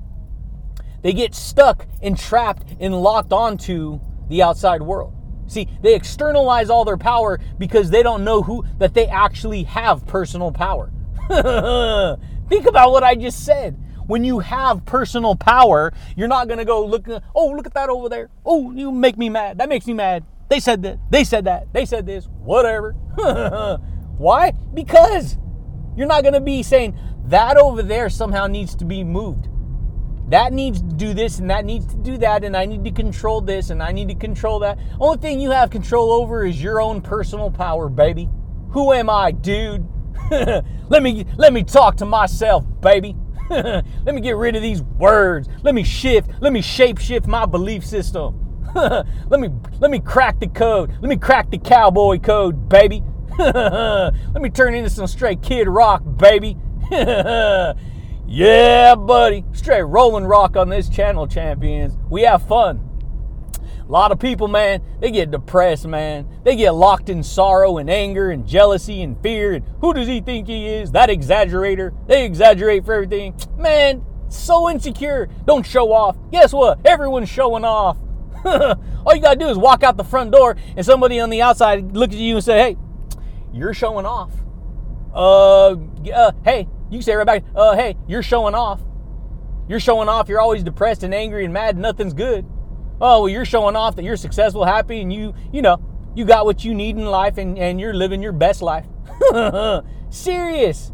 [1.02, 5.14] They get stuck and trapped and locked onto the outside world.
[5.46, 10.06] See, they externalize all their power because they don't know who that they actually have
[10.06, 10.90] personal power.
[12.48, 13.78] Think about what I just said.
[14.06, 17.06] When you have personal power, you're not gonna go look.
[17.34, 18.30] Oh, look at that over there.
[18.44, 19.58] Oh, you make me mad.
[19.58, 20.24] That makes me mad.
[20.48, 20.98] They said that.
[21.10, 21.72] They said that.
[21.72, 22.26] They said this.
[22.26, 22.92] Whatever.
[24.18, 24.52] Why?
[24.74, 25.36] Because
[25.96, 29.48] you're not gonna be saying that over there somehow needs to be moved
[30.28, 32.90] that needs to do this and that needs to do that and I need to
[32.90, 34.78] control this and I need to control that.
[35.00, 38.28] Only thing you have control over is your own personal power, baby.
[38.70, 39.86] Who am I, dude?
[40.30, 43.14] let me let me talk to myself, baby.
[44.04, 45.48] let me get rid of these words.
[45.62, 46.30] Let me shift.
[46.40, 48.42] Let me shape shift my belief system.
[48.74, 50.90] let me let me crack the code.
[51.00, 53.02] Let me crack the cowboy code, baby.
[53.38, 56.56] let me turn into some straight kid rock, baby.
[58.28, 59.44] Yeah, buddy.
[59.52, 61.96] Straight rolling rock on this channel, champions.
[62.10, 62.85] We have fun.
[63.88, 66.26] A lot of people, man, they get depressed, man.
[66.42, 69.54] They get locked in sorrow and anger and jealousy and fear.
[69.54, 70.90] And who does he think he is?
[70.90, 71.94] That exaggerator.
[72.08, 73.38] They exaggerate for everything.
[73.56, 75.28] Man, so insecure.
[75.44, 76.16] Don't show off.
[76.32, 76.84] Guess what?
[76.84, 77.96] Everyone's showing off.
[78.44, 81.96] All you gotta do is walk out the front door and somebody on the outside
[81.96, 82.76] look at you and say, hey,
[83.52, 84.32] you're showing off.
[85.14, 85.76] Uh,
[86.12, 88.80] uh hey, you say right back, uh, hey, you're showing off.
[89.68, 90.28] You're showing off.
[90.28, 91.78] You're always depressed and angry and mad.
[91.78, 92.44] Nothing's good.
[93.00, 95.80] Oh, well, you're showing off that you're successful, happy, and you, you know,
[96.14, 98.86] you got what you need in life and, and you're living your best life.
[100.10, 100.92] Serious.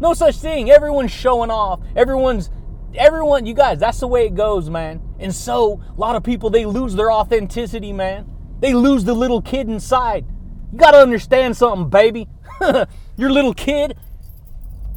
[0.00, 0.70] No such thing.
[0.70, 1.80] Everyone's showing off.
[1.96, 2.50] Everyone's,
[2.94, 5.02] everyone, you guys, that's the way it goes, man.
[5.18, 8.28] And so, a lot of people, they lose their authenticity, man.
[8.60, 10.24] They lose the little kid inside.
[10.72, 12.28] You got to understand something, baby.
[13.16, 13.96] your little kid,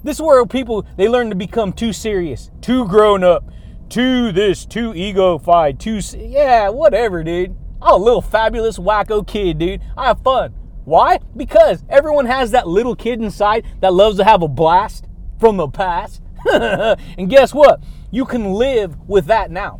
[0.03, 3.49] this is where people they learn to become too serious, too grown up,
[3.89, 7.55] too this, too ego-fied, too yeah, whatever, dude.
[7.81, 9.81] I'm a little fabulous wacko kid, dude.
[9.97, 10.53] I have fun.
[10.85, 11.19] Why?
[11.35, 15.07] Because everyone has that little kid inside that loves to have a blast
[15.39, 16.21] from the past.
[16.53, 17.83] and guess what?
[18.11, 19.79] You can live with that now.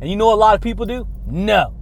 [0.00, 1.06] And you know a lot of people do?
[1.26, 1.74] No.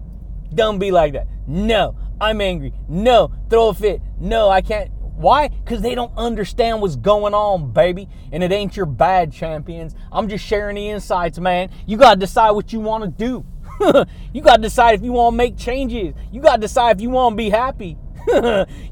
[0.55, 1.27] Don't be like that.
[1.47, 1.97] No.
[2.21, 2.73] I'm angry.
[2.89, 3.33] No.
[3.51, 4.03] Throw a fit.
[4.19, 4.91] No, I can't.
[5.19, 5.49] Why?
[5.49, 8.09] Because they don't understand what's going on, baby.
[8.31, 9.97] And it ain't your bad champions.
[10.13, 11.71] I'm just sharing the insights, man.
[11.87, 13.45] You got to decide what you want to do.
[14.33, 16.15] you got to decide if you want to make changes.
[16.31, 17.97] You got to decide if you want to be happy.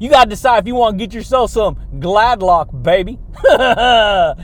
[0.00, 3.20] you got to decide if you want to get yourself some Gladlock, baby.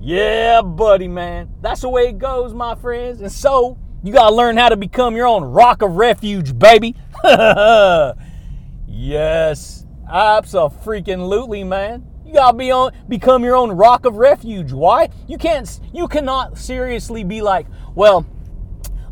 [0.00, 1.48] yeah, buddy, man.
[1.60, 3.20] That's the way it goes, my friends.
[3.20, 6.96] And so, you got to learn how to become your own rock of refuge, baby.
[8.88, 9.86] yes.
[10.10, 12.04] Absolutely, man.
[12.26, 14.72] You gotta be on, become your own rock of refuge.
[14.72, 15.08] Why?
[15.28, 15.80] You can't.
[15.92, 18.26] You cannot seriously be like, well.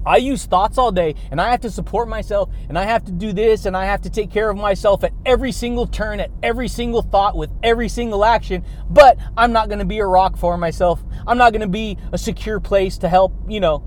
[0.07, 3.13] I use thoughts all day and I have to support myself and I have to
[3.13, 6.31] do this and I have to take care of myself at every single turn, at
[6.43, 8.65] every single thought, with every single action.
[8.89, 11.03] But I'm not to be a rock for myself.
[11.27, 13.81] I'm not to be a secure place to help, you know,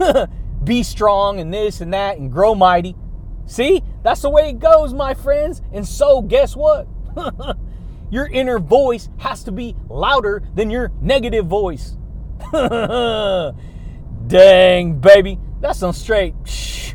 [0.64, 2.96] be strong and this and that and grow mighty.
[3.46, 5.62] See, that's the way it goes, my friends.
[5.72, 6.88] And so, guess what?
[8.10, 11.96] your inner voice has to be louder than your negative voice.
[14.26, 15.38] Dang, baby.
[15.60, 16.34] That's some straight.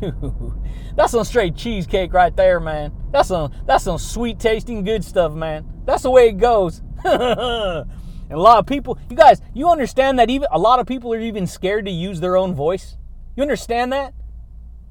[0.94, 2.92] That's some straight cheesecake right there, man.
[3.12, 5.64] That's some that's some sweet tasting good stuff, man.
[5.86, 6.82] That's the way it goes.
[7.04, 7.86] and a
[8.30, 11.46] lot of people, you guys, you understand that even a lot of people are even
[11.46, 12.98] scared to use their own voice?
[13.36, 14.12] You understand that?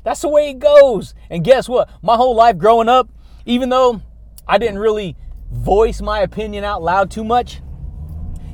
[0.03, 1.13] That's the way it goes.
[1.29, 1.89] And guess what?
[2.01, 3.09] My whole life growing up,
[3.45, 4.01] even though
[4.47, 5.15] I didn't really
[5.51, 7.61] voice my opinion out loud too much,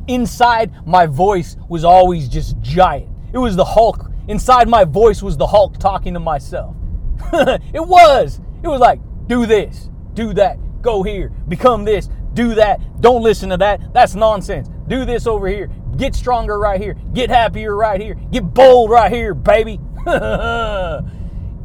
[0.08, 3.10] inside my voice was always just giant.
[3.34, 4.12] It was the Hulk.
[4.28, 6.76] Inside my voice was the Hulk talking to myself.
[7.34, 8.42] it was.
[8.64, 13.02] It was like, do this, do that, go here, become this, do that.
[13.02, 13.94] Don't listen to that.
[13.94, 14.70] That's nonsense.
[14.88, 15.72] Do this over here.
[15.98, 16.96] Get stronger right here.
[17.14, 18.14] Get happier right here.
[18.32, 19.80] Get bold right here, baby.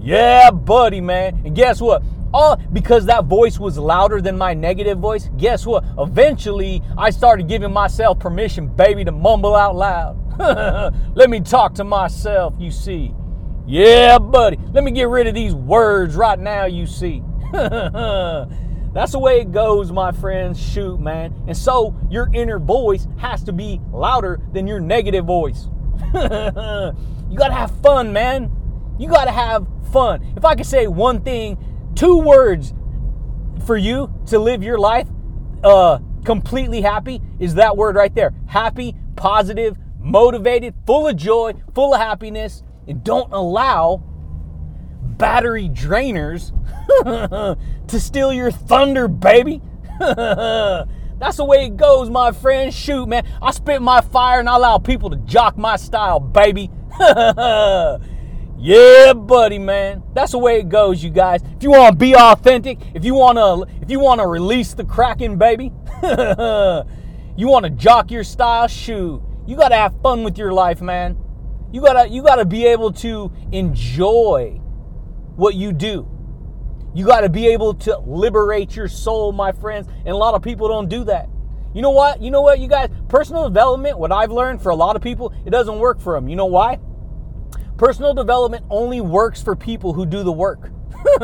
[0.03, 1.43] yeah, buddy, man.
[1.45, 2.03] And guess what?
[2.35, 5.29] All because that voice was louder than my negative voice.
[5.37, 5.85] Guess what?
[5.99, 10.19] Eventually, I started giving myself permission, baby, to mumble out loud.
[11.15, 13.15] Let me talk to myself, you see.
[13.67, 14.59] Yeah, buddy.
[14.73, 17.23] Let me get rid of these words right now, you see.
[17.53, 20.61] That's the way it goes, my friends.
[20.61, 21.35] Shoot, man.
[21.47, 25.69] And so your inner voice has to be louder than your negative voice.
[26.15, 28.51] you got to have fun, man.
[29.03, 30.23] You got to have fun.
[30.37, 31.59] If I could say one thing,
[31.97, 32.73] two words
[33.67, 35.09] for you to live your life
[35.65, 38.33] uh, completely happy is that word right there.
[38.47, 44.05] Happy, positive, motivated, full of joy, full of happiness, and don't allow
[45.03, 46.53] battery drainers
[47.89, 49.61] to steal your thunder, baby.
[49.99, 52.73] That's the way it goes, my friend.
[52.73, 53.27] Shoot, man.
[53.43, 56.71] I spit my fire and I allow people to jock my style, baby.
[58.63, 60.05] yeah, buddy, man.
[60.15, 61.43] That's the way it goes, you guys.
[61.57, 64.73] If you want to be authentic, if you want to if you want to release
[64.73, 65.73] the kraken, baby.
[67.37, 69.21] you want to jock your style, shoot.
[69.49, 71.19] You got to have fun with your life, man.
[71.73, 74.61] You got to you got to be able to enjoy
[75.35, 76.09] what you do.
[76.95, 79.89] You got to be able to liberate your soul, my friends.
[79.89, 81.29] And a lot of people don't do that.
[81.75, 82.23] You know what?
[82.23, 82.91] You know what, you guys?
[83.09, 86.29] Personal development, what I've learned for a lot of people, it doesn't work for them.
[86.29, 86.79] You know why?
[87.77, 90.71] Personal development only works for people who do the work.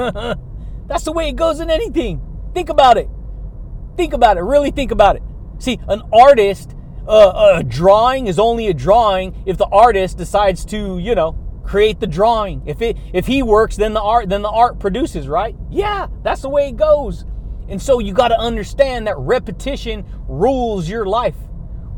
[0.86, 2.20] That's the way it goes in anything.
[2.55, 3.09] Think about it.
[3.96, 4.40] Think about it.
[4.40, 5.22] Really think about it.
[5.59, 6.74] See, an artist,
[7.07, 11.32] uh, a drawing is only a drawing if the artist decides to, you know,
[11.64, 12.62] create the drawing.
[12.66, 15.55] If it if he works, then the art then the art produces, right?
[15.70, 17.24] Yeah, that's the way it goes.
[17.68, 21.36] And so you got to understand that repetition rules your life.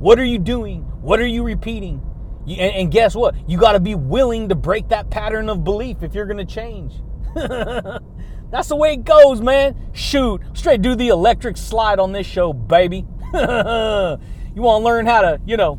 [0.01, 0.83] What are you doing?
[1.01, 2.03] What are you repeating?
[2.47, 3.35] You, and, and guess what?
[3.49, 6.53] You got to be willing to break that pattern of belief if you're going to
[6.53, 6.95] change.
[7.35, 9.77] That's the way it goes, man.
[9.93, 13.07] Shoot, straight do the electric slide on this show, baby.
[13.33, 15.79] you want to learn how to, you know,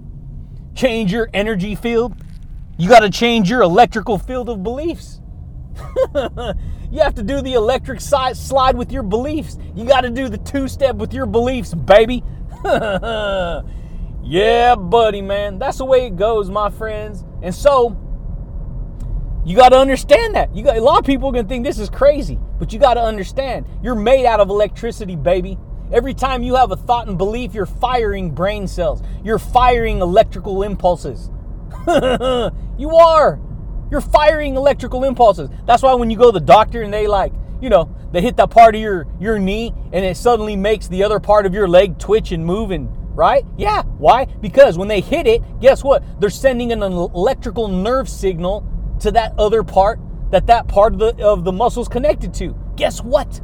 [0.74, 2.16] change your energy field?
[2.78, 5.20] You got to change your electrical field of beliefs.
[6.91, 9.57] you have to do the electric slide with your beliefs.
[9.76, 12.24] You got to do the two step with your beliefs, baby.
[14.24, 15.59] Yeah, buddy, man.
[15.59, 17.24] That's the way it goes, my friends.
[17.41, 17.97] And so,
[19.43, 20.55] you got to understand that.
[20.55, 22.80] You got a lot of people are going to think this is crazy, but you
[22.80, 23.65] got to understand.
[23.82, 25.57] You're made out of electricity, baby.
[25.91, 29.01] Every time you have a thought and belief, you're firing brain cells.
[29.24, 31.30] You're firing electrical impulses.
[31.88, 33.39] you are.
[33.89, 35.49] You're firing electrical impulses.
[35.65, 38.38] That's why when you go to the doctor and they like, you know, they hit
[38.38, 41.67] that part of your your knee and it suddenly makes the other part of your
[41.67, 43.45] leg twitch and move and right?
[43.57, 43.84] Yeah.
[43.84, 44.26] Why?
[44.26, 46.03] Because when they hit it, guess what?
[46.20, 48.68] They're sending an electrical nerve signal
[48.99, 49.99] to that other part
[50.32, 52.55] that that part of the of the muscles connected to.
[52.76, 53.41] Guess what?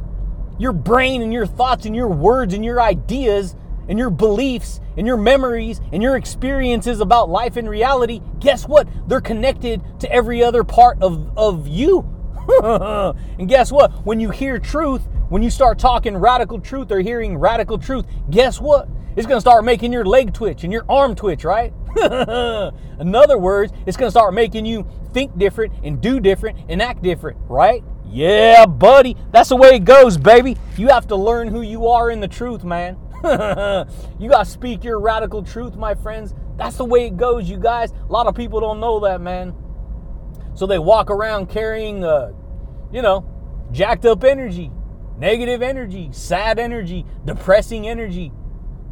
[0.58, 3.54] Your brain and your thoughts and your words and your ideas
[3.88, 8.86] and your beliefs and your memories and your experiences about life and reality, guess what?
[9.08, 12.06] They're connected to every other part of, of you.
[12.62, 13.92] and guess what?
[14.04, 18.60] When you hear truth, when you start talking radical truth or hearing radical truth, guess
[18.60, 18.88] what?
[19.18, 21.72] It's going to start making your leg twitch and your arm twitch, right?
[23.00, 26.80] In other words, it's going to start making you think different and do different and
[26.80, 27.82] act different, right?
[28.06, 29.16] Yeah, buddy.
[29.32, 30.56] That's the way it goes, baby.
[30.76, 32.96] You have to learn who you are in the truth, man.
[33.24, 36.32] you got to speak your radical truth, my friends.
[36.56, 37.90] That's the way it goes, you guys.
[37.90, 39.52] A lot of people don't know that, man.
[40.54, 42.30] So they walk around carrying, uh,
[42.92, 43.28] you know,
[43.72, 44.70] jacked up energy,
[45.18, 48.30] negative energy, sad energy, depressing energy.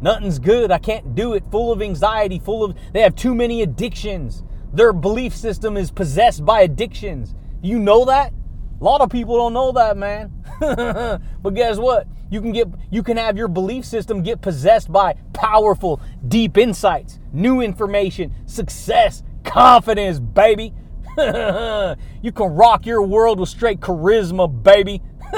[0.01, 0.71] Nothing's good.
[0.71, 1.43] I can't do it.
[1.51, 4.43] Full of anxiety, full of, they have too many addictions.
[4.73, 7.33] Their belief system is possessed by addictions.
[7.61, 8.33] You know that?
[8.79, 10.31] A lot of people don't know that, man.
[10.59, 12.07] but guess what?
[12.29, 17.19] You can get you can have your belief system get possessed by powerful, deep insights,
[17.31, 20.73] new information, success, confidence, baby.
[21.17, 25.01] you can rock your world with straight charisma, baby.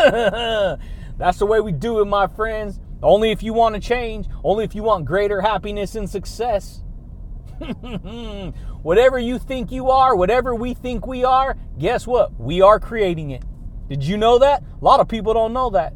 [1.18, 2.80] That's the way we do it, my friends.
[3.02, 6.84] Only if you want to change, only if you want greater happiness and success.
[8.82, 12.38] whatever you think you are, whatever we think we are, guess what?
[12.40, 13.44] We are creating it.
[13.90, 14.64] Did you know that?
[14.82, 15.94] A lot of people don't know that.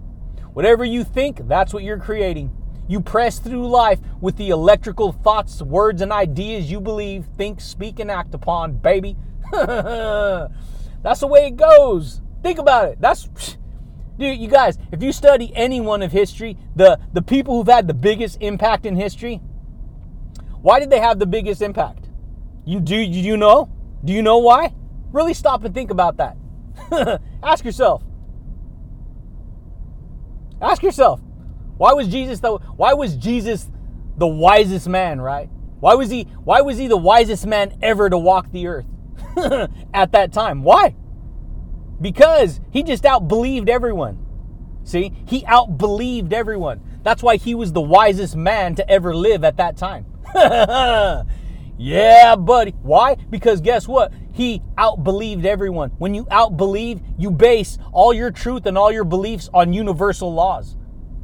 [0.54, 2.52] Whatever you think, that's what you're creating.
[2.88, 8.00] You press through life with the electrical thoughts, words, and ideas you believe, think, speak,
[8.00, 9.16] and act upon, baby.
[9.52, 12.22] that's the way it goes.
[12.42, 13.00] Think about it.
[13.00, 13.58] That's
[14.24, 17.88] dude, you guys, if you study any one of history, the the people who've had
[17.88, 19.42] the biggest impact in history,
[20.62, 22.10] why did they have the biggest impact?
[22.66, 23.70] You do you know?
[24.04, 24.74] Do you know why?
[25.12, 26.38] Really stop and think about that.
[27.44, 28.04] Ask yourself.
[30.62, 31.22] Ask yourself.
[31.78, 33.70] Why was Jesus the why was Jesus
[34.18, 35.50] the wisest man, right?
[35.80, 38.86] Why was he why was he the wisest man ever to walk the earth
[39.94, 40.64] at that time?
[40.64, 40.96] Why?
[42.04, 44.20] Because he just outbelieved everyone.
[44.84, 45.14] See?
[45.26, 46.82] He outbelieved everyone.
[47.02, 50.06] That's why he was the wisest man to ever live at that time.
[51.78, 52.72] yeah, buddy.
[52.82, 53.16] Why?
[53.16, 54.12] Because guess what?
[54.34, 55.92] He outbelieved everyone.
[55.92, 60.76] When you outbelieve, you base all your truth and all your beliefs on universal laws.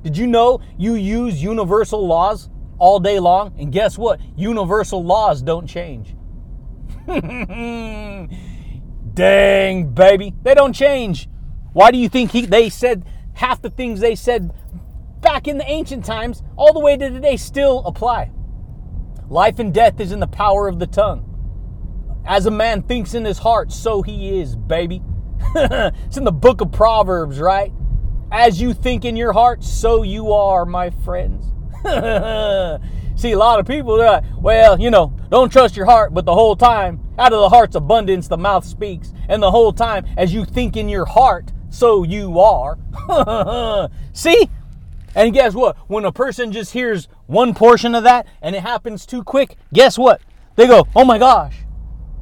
[0.01, 3.53] Did you know you use universal laws all day long?
[3.59, 4.21] And guess what?
[4.37, 6.15] Universal laws don't change.
[9.13, 10.33] Dang, baby.
[10.43, 11.29] They don't change.
[11.73, 14.51] Why do you think he, they said half the things they said
[15.21, 18.31] back in the ancient times, all the way to today, still apply?
[19.29, 21.25] Life and death is in the power of the tongue.
[22.25, 25.01] As a man thinks in his heart, so he is, baby.
[25.55, 27.71] it's in the book of Proverbs, right?
[28.31, 31.45] As you think in your heart, so you are, my friends.
[33.15, 36.25] See, a lot of people, they're like, well, you know, don't trust your heart, but
[36.25, 39.13] the whole time, out of the heart's abundance, the mouth speaks.
[39.27, 42.79] And the whole time, as you think in your heart, so you are.
[44.13, 44.49] See?
[45.15, 45.75] And guess what?
[45.87, 49.97] When a person just hears one portion of that and it happens too quick, guess
[49.97, 50.21] what?
[50.55, 51.55] They go, oh my gosh.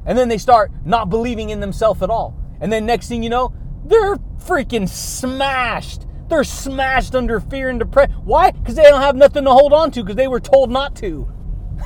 [0.05, 2.35] And then they start not believing in themselves at all.
[2.59, 3.53] And then next thing you know,
[3.85, 6.05] they're freaking smashed.
[6.29, 8.13] They're smashed under fear and depression.
[8.25, 8.51] Why?
[8.51, 11.27] Because they don't have nothing to hold on to because they were told not to.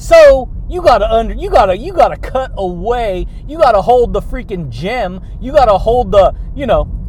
[0.02, 3.28] so you gotta under you gotta you gotta cut away.
[3.48, 5.22] You gotta hold the freaking gem.
[5.40, 7.02] You gotta hold the, you know,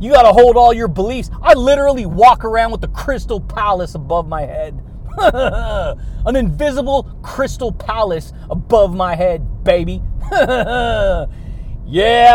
[0.00, 1.30] you got to hold all your beliefs.
[1.42, 4.82] I literally walk around with the crystal palace above my head.
[5.18, 10.02] An invisible crystal palace above my head, baby.
[10.32, 11.26] yeah,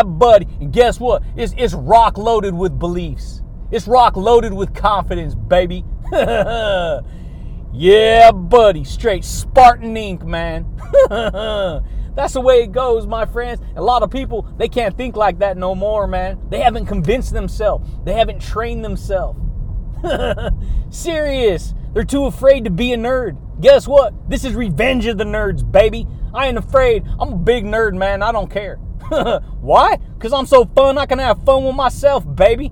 [0.04, 0.48] buddy.
[0.60, 1.24] And guess what?
[1.36, 3.42] It's, it's rock loaded with beliefs.
[3.72, 5.84] It's rock loaded with confidence, baby.
[7.76, 8.84] yeah, buddy.
[8.84, 10.66] Straight Spartan ink, man.
[11.10, 13.62] That's the way it goes, my friends.
[13.76, 16.40] A lot of people, they can't think like that no more, man.
[16.50, 19.40] They haven't convinced themselves, they haven't trained themselves.
[20.90, 21.74] Serious.
[21.94, 23.38] They're too afraid to be a nerd.
[23.62, 24.30] Guess what?
[24.30, 26.08] This is revenge of the nerds, baby.
[26.34, 27.06] I ain't afraid.
[27.20, 28.22] I'm a big nerd, man.
[28.22, 28.76] I don't care.
[29.62, 29.98] Why?
[29.98, 32.72] Because I'm so fun, I can have fun with myself, baby.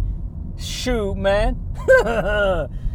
[0.57, 1.59] Shoot, man.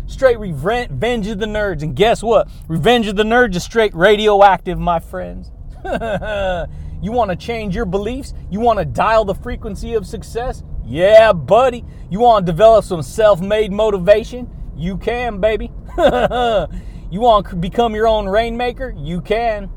[0.09, 1.83] Straight revenge of the nerds.
[1.83, 2.49] And guess what?
[2.67, 5.53] Revenge of the nerds is straight radioactive, my friends.
[5.85, 8.35] you want to change your beliefs?
[8.51, 10.65] You want to dial the frequency of success?
[10.85, 11.85] Yeah, buddy.
[12.11, 14.51] You want to develop some self made motivation?
[14.77, 15.71] You can, baby.
[15.99, 18.95] you want to become your own rainmaker?
[18.97, 19.71] You can.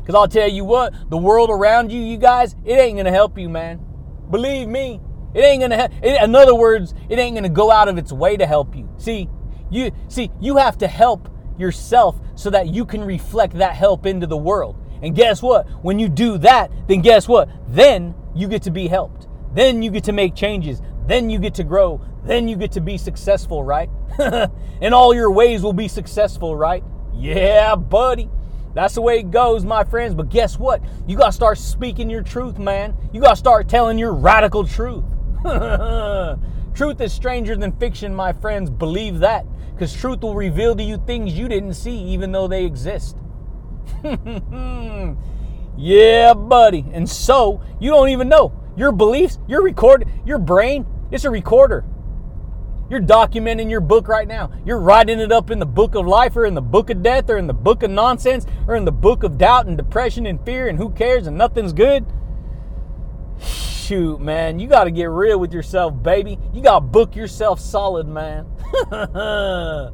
[0.00, 3.10] Because I'll tell you what, the world around you, you guys, it ain't going to
[3.10, 3.80] help you, man.
[4.30, 5.00] Believe me.
[5.34, 5.76] It ain't gonna.
[5.76, 5.92] Help.
[6.02, 8.88] in other words, it ain't gonna go out of its way to help you.
[8.96, 9.28] See,
[9.70, 11.28] you see, you have to help
[11.58, 14.76] yourself so that you can reflect that help into the world.
[15.02, 15.68] And guess what?
[15.84, 17.48] When you do that, then guess what?
[17.68, 19.28] Then you get to be helped.
[19.52, 20.80] Then you get to make changes.
[21.06, 22.00] Then you get to grow.
[22.24, 23.90] Then you get to be successful, right?
[24.18, 26.82] and all your ways will be successful, right?
[27.12, 28.30] Yeah, buddy.
[28.74, 30.14] That's the way it goes, my friends.
[30.14, 30.82] But guess what?
[31.06, 32.96] You got to start speaking your truth, man.
[33.12, 35.04] You got to start telling your radical truth.
[36.74, 38.70] truth is stranger than fiction, my friends.
[38.70, 39.46] Believe that.
[39.74, 43.16] Because truth will reveal to you things you didn't see, even though they exist.
[45.76, 46.86] yeah, buddy.
[46.92, 50.86] And so you don't even know your beliefs, your record, your brain.
[51.10, 51.84] It's a recorder.
[52.90, 54.50] You're documenting your book right now.
[54.64, 57.30] You're writing it up in the book of life or in the book of death
[57.30, 60.40] or in the book of nonsense or in the book of doubt and depression and
[60.44, 62.06] fear and who cares and nothing's good.
[63.84, 66.38] Shoot, man, you got to get real with yourself, baby.
[66.54, 68.46] You got to book yourself solid, man.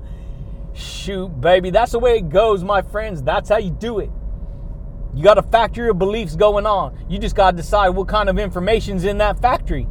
[0.75, 3.21] Shoot, baby, that's the way it goes, my friends.
[3.21, 4.09] That's how you do it.
[5.13, 7.05] You got a factory of beliefs going on.
[7.09, 9.89] You just got to decide what kind of information's in that factory.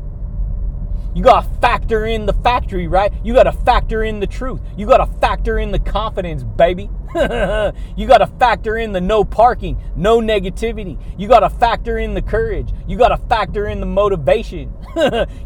[1.14, 3.12] You got to factor in the factory, right?
[3.22, 4.62] You got to factor in the truth.
[4.78, 6.90] You got to factor in the confidence, baby.
[7.96, 11.02] you got to factor in the no parking, no negativity.
[11.18, 12.72] You got to factor in the courage.
[12.88, 14.72] You got to factor in the motivation.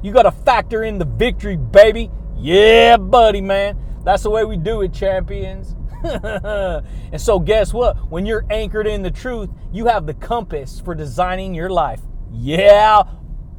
[0.01, 2.11] you got to factor in the victory, baby.
[2.38, 3.78] Yeah, buddy, man.
[4.03, 5.76] That's the way we do it, champions.
[6.03, 8.09] and so, guess what?
[8.11, 12.01] When you're anchored in the truth, you have the compass for designing your life.
[12.30, 13.03] Yeah,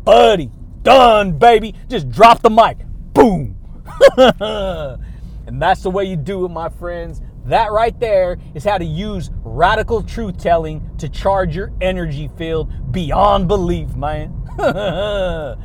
[0.04, 0.50] buddy.
[0.82, 1.74] Done, baby.
[1.88, 2.76] Just drop the mic.
[3.14, 3.56] Boom.
[5.46, 7.22] and that's the way you do it, my friends.
[7.46, 12.92] That right there is how to use radical truth telling to charge your energy field
[12.92, 14.32] beyond belief, man.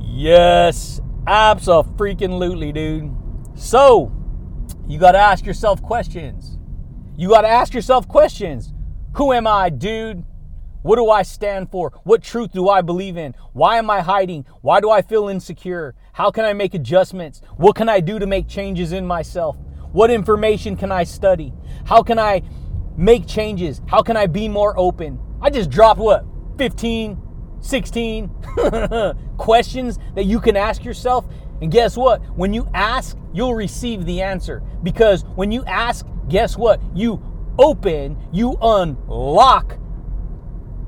[0.00, 3.14] yes, absolutely, dude.
[3.54, 4.12] So,
[4.88, 6.58] you got to ask yourself questions.
[7.16, 8.72] You got to ask yourself questions.
[9.16, 10.24] Who am I, dude?
[10.82, 11.92] What do I stand for?
[12.04, 13.34] What truth do I believe in?
[13.52, 14.46] Why am I hiding?
[14.62, 15.94] Why do I feel insecure?
[16.12, 17.42] How can I make adjustments?
[17.56, 19.56] What can I do to make changes in myself?
[19.92, 21.52] What information can I study?
[21.84, 22.42] How can I
[22.96, 23.80] make changes?
[23.86, 25.18] How can I be more open?
[25.40, 26.24] I just dropped what?
[26.58, 27.20] 15,
[27.60, 28.28] 16
[29.38, 31.26] questions that you can ask yourself.
[31.60, 32.22] And guess what?
[32.36, 34.62] When you ask, you'll receive the answer.
[34.82, 36.80] Because when you ask, guess what?
[36.94, 37.22] You
[37.58, 39.78] open, you unlock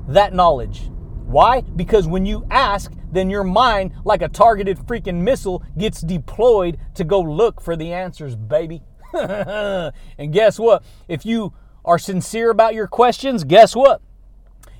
[0.07, 0.89] that knowledge.
[1.25, 1.61] Why?
[1.61, 7.03] Because when you ask, then your mind, like a targeted freaking missile, gets deployed to
[7.03, 8.81] go look for the answers, baby.
[10.17, 10.83] and guess what?
[11.07, 11.53] If you
[11.83, 14.01] are sincere about your questions, guess what?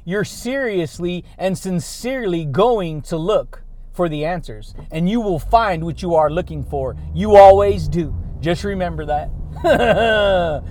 [0.04, 3.64] You're seriously and sincerely going to look
[3.94, 6.96] for the answers, and you will find what you are looking for.
[7.14, 8.16] You always do.
[8.40, 9.30] Just remember that.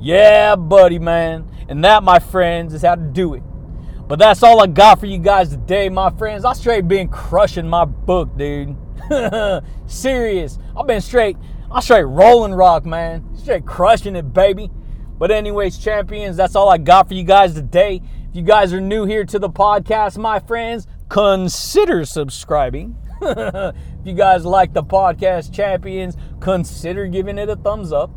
[0.00, 1.50] yeah, buddy, man.
[1.68, 3.42] And that, my friends, is how to do it.
[4.06, 6.44] But that's all I got for you guys today, my friends.
[6.44, 8.76] I straight been crushing my book, dude.
[9.86, 10.58] Serious.
[10.76, 11.36] I've been straight,
[11.70, 13.36] I straight rolling rock, man.
[13.36, 14.70] Straight crushing it, baby.
[15.18, 18.00] But anyways, champions, that's all I got for you guys today.
[18.30, 22.96] If you guys are new here to the podcast, my friends, consider subscribing.
[23.20, 28.10] if you guys like the podcast, champions, consider giving it a thumbs up.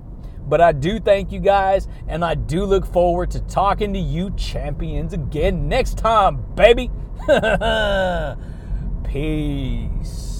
[0.47, 4.31] But I do thank you guys, and I do look forward to talking to you
[4.31, 6.89] champions again next time, baby.
[9.03, 10.30] Peace.